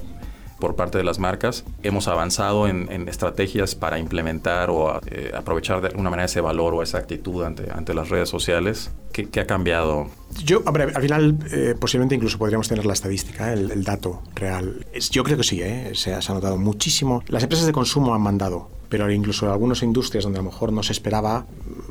por 0.58 0.76
parte 0.76 0.98
de 0.98 1.04
las 1.04 1.18
marcas. 1.18 1.64
Hemos 1.82 2.08
avanzado 2.08 2.68
en, 2.68 3.08
estrategias 3.08 3.74
para 3.74 3.98
implementar 3.98 4.70
o 4.70 5.00
eh, 5.06 5.32
aprovechar 5.34 5.80
de 5.80 5.88
alguna 5.88 6.10
manera 6.10 6.26
ese 6.26 6.40
valor 6.40 6.74
o 6.74 6.82
esa 6.82 6.98
actitud 6.98 7.44
ante, 7.44 7.70
ante 7.70 7.94
las 7.94 8.08
redes 8.08 8.28
sociales. 8.28 8.90
¿Qué, 9.12 9.40
ha 9.40 9.46
cambiado? 9.46 10.08
Yo, 10.44 10.62
hombre, 10.64 10.84
al 10.94 11.02
final 11.02 11.36
eh, 11.50 11.74
posiblemente 11.78 12.14
incluso 12.14 12.38
podríamos 12.38 12.68
tener 12.68 12.86
la 12.86 12.92
estadística, 12.92 13.52
el, 13.52 13.82
dato 13.82 14.22
real. 14.34 14.86
yo 15.10 15.24
creo 15.24 15.36
que 15.36 15.44
sí, 15.44 15.62
¿eh? 15.62 15.92
se, 15.94 16.14
ha 16.14 16.20
notado 16.28 16.56
muchísimo. 16.56 17.22
Las 17.28 17.42
empresas 17.42 17.66
de 17.66 17.72
consumo 17.72 18.14
han 18.14 18.20
mandado 18.20 18.78
pero 18.88 19.10
incluso 19.10 19.52
algunas 19.52 19.82
industrias 19.82 20.24
donde 20.24 20.38
a 20.38 20.42
lo 20.42 20.50
mejor 20.50 20.72
no 20.72 20.82
se 20.82 20.92
esperaba, 20.92 21.46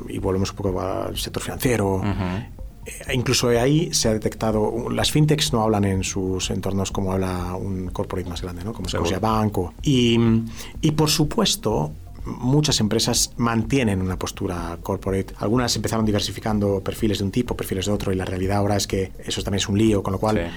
y 0.08 0.18
volvemos 0.18 0.50
un 0.50 0.56
poco 0.56 0.80
al 0.80 1.16
sector 1.16 1.42
financiero, 1.42 2.02
eh, 2.04 2.48
incluso 3.12 3.48
ahí 3.48 3.92
se 3.92 4.08
ha 4.08 4.12
detectado, 4.12 4.90
las 4.90 5.10
fintechs 5.10 5.52
no 5.52 5.62
hablan 5.62 5.84
en 5.84 6.04
sus 6.04 6.50
entornos 6.50 6.90
como 6.90 7.12
habla 7.12 7.54
un 7.54 7.88
corporate 7.88 8.28
más 8.28 8.42
grande, 8.42 8.64
¿no? 8.64 8.72
como 8.72 8.88
Scotia 8.88 9.18
Banco. 9.18 9.74
Y, 9.82 10.18
y 10.80 10.90
por 10.92 11.10
supuesto, 11.10 11.92
muchas 12.24 12.80
empresas 12.80 13.32
mantienen 13.36 14.00
una 14.02 14.18
postura 14.18 14.78
corporate. 14.82 15.34
Algunas 15.38 15.74
empezaron 15.76 16.04
diversificando 16.04 16.80
perfiles 16.80 17.18
de 17.18 17.24
un 17.24 17.30
tipo, 17.30 17.56
perfiles 17.56 17.86
de 17.86 17.92
otro, 17.92 18.12
y 18.12 18.16
la 18.16 18.24
realidad 18.24 18.58
ahora 18.58 18.76
es 18.76 18.86
que 18.86 19.12
eso 19.24 19.42
también 19.42 19.58
es 19.58 19.68
un 19.68 19.78
lío, 19.78 20.02
con 20.02 20.12
lo 20.12 20.18
cual 20.18 20.50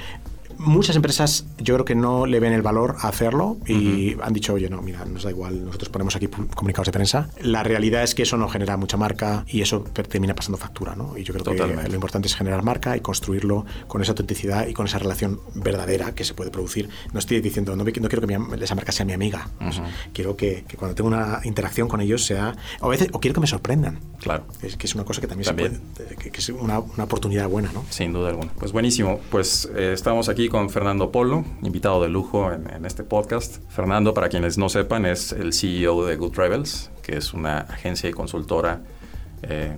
muchas 0.66 0.96
empresas 0.96 1.46
yo 1.58 1.74
creo 1.76 1.86
que 1.86 1.96
no 1.96 2.26
le 2.26 2.40
ven 2.40 2.54
el 2.54 2.62
valor 2.62 2.96
a 3.00 3.08
hacerlo 3.08 3.58
y 3.68 4.16
han 4.22 4.34
dicho, 4.34 4.54
oye, 4.54 4.70
no, 4.70 4.82
mira, 4.82 5.06
nos 5.06 5.24
da 5.24 5.30
igual, 5.30 5.66
nosotros 5.66 5.90
ponemos 5.90 6.16
aquí 6.16 6.28
comunicados 6.28 6.88
de 6.88 6.92
prensa. 6.92 7.30
La 7.42 7.64
realidad 7.64 8.04
es 8.04 8.16
que 8.16 8.24
eso 8.24 8.38
no 8.38 8.48
genera 8.48 8.78
mucha 8.78 8.98
marca 8.98 9.46
y 9.48 9.62
eso 9.62 9.82
termina 9.82 10.36
pasando 10.36 10.58
factura, 10.58 10.96
¿no? 10.96 11.18
Y 11.18 11.24
yo 11.24 11.34
creo 11.34 11.56
que 11.56 11.88
lo 11.90 11.96
importante 11.96 12.28
es 12.28 12.36
generar 12.36 12.64
marca 12.64 12.96
y 12.96 13.02
construirlo 13.02 13.66
con 13.88 14.02
esa 14.02 14.12
autenticidad 14.12 14.68
y 14.68 14.74
con 14.74 14.86
esa 14.86 15.00
relación 15.00 15.40
verdadera 15.56 16.14
que 16.14 16.24
se 16.24 16.34
puede 16.34 16.52
producir. 16.52 16.90
No 17.14 17.20
estoy 17.20 17.42
diciendo, 17.42 17.76
no, 17.76 17.84
quiero 17.86 18.28
que 18.28 18.64
esa 18.64 18.76
marca 18.76 18.92
sea 18.92 19.06
mi 19.06 19.14
amiga. 19.14 19.50
quiero 20.14 20.36
que, 20.36 20.66
cuando 20.78 20.96
tengo 20.96 21.08
una 21.08 21.42
interacción 21.44 21.88
con 21.88 22.02
ellos 22.02 22.26
sea, 22.26 22.56
o 22.80 22.88
a 22.88 22.90
veces, 22.90 23.10
o 23.12 23.20
quiero 23.20 23.34
que 23.34 23.42
me 23.42 23.48
sorprendan. 23.48 24.00
Claro. 24.20 24.46
Es 24.62 24.78
que 24.78 24.86
es 24.86 24.96
una 24.96 25.04
cosa 25.04 25.22
que 25.22 25.28
también, 25.28 25.46
Se 25.46 25.54
puede, 25.54 25.80
que, 26.16 26.38
es 26.38 26.50
una, 26.50 26.80
una, 26.80 27.04
oportunidad 27.06 27.50
buena, 27.50 27.72
¿no? 27.74 27.84
Sin 27.90 28.14
duda 28.14 28.30
alguna. 28.30 28.52
Pues 28.60 28.72
buenísimo. 28.72 29.20
Pues 29.32 29.70
eh, 29.76 29.94
estamos 29.94 30.30
aquí 30.30 30.48
con 30.52 30.70
Fernando 30.70 31.14
Polo, 31.14 31.46
invitado 31.64 32.04
de 32.04 32.10
lujo 32.10 32.52
en, 32.52 32.86
este 32.86 33.06
podcast. 33.06 33.62
Fernando, 33.70 34.14
para 34.14 34.28
quienes 34.28 34.58
no 34.58 34.68
sepan, 34.68 35.06
es 35.06 35.32
el 35.32 35.54
CEO 35.54 36.06
de 36.06 36.18
Good 36.18 36.34
Travels, 36.34 36.92
que 37.02 37.16
es 37.16 37.34
una 37.34 37.60
agencia 37.60 38.10
y 38.10 38.14
consultora 38.14 38.82
eh, 39.44 39.78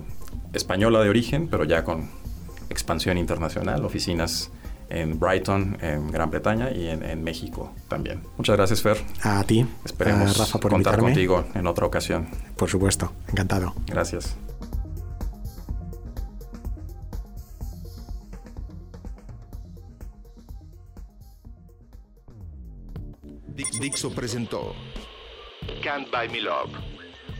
española 0.52 1.00
de 1.00 1.08
origen, 1.08 1.46
pero 1.46 1.62
ya 1.62 1.84
con 1.84 2.10
expansión 2.70 3.18
internacional, 3.18 3.84
oficinas 3.84 4.50
en 4.90 5.20
Brighton, 5.20 5.78
en 5.80 6.10
Gran 6.10 6.30
Bretaña 6.30 6.72
y 6.72 6.88
en, 6.88 7.22
México 7.22 7.72
también. 7.86 8.22
Muchas 8.36 8.56
gracias, 8.56 8.82
Fer. 8.82 8.96
A 9.22 9.44
ti. 9.44 9.64
Esperemos 9.84 10.36
Rafa, 10.36 10.58
por 10.58 10.72
contar 10.72 10.98
contigo 10.98 11.44
en 11.54 11.68
otra 11.68 11.86
ocasión. 11.86 12.26
Por 12.56 12.68
supuesto, 12.68 13.12
encantado. 13.28 13.74
Gracias. 13.86 14.36
Dixo 23.84 24.10
presentó 24.10 24.74
Can't 25.82 26.10
Buy 26.10 26.30
Me 26.30 26.40
Love 26.40 26.72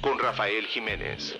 con 0.02 0.18
Rafael 0.18 0.66
Jiménez. 0.66 1.34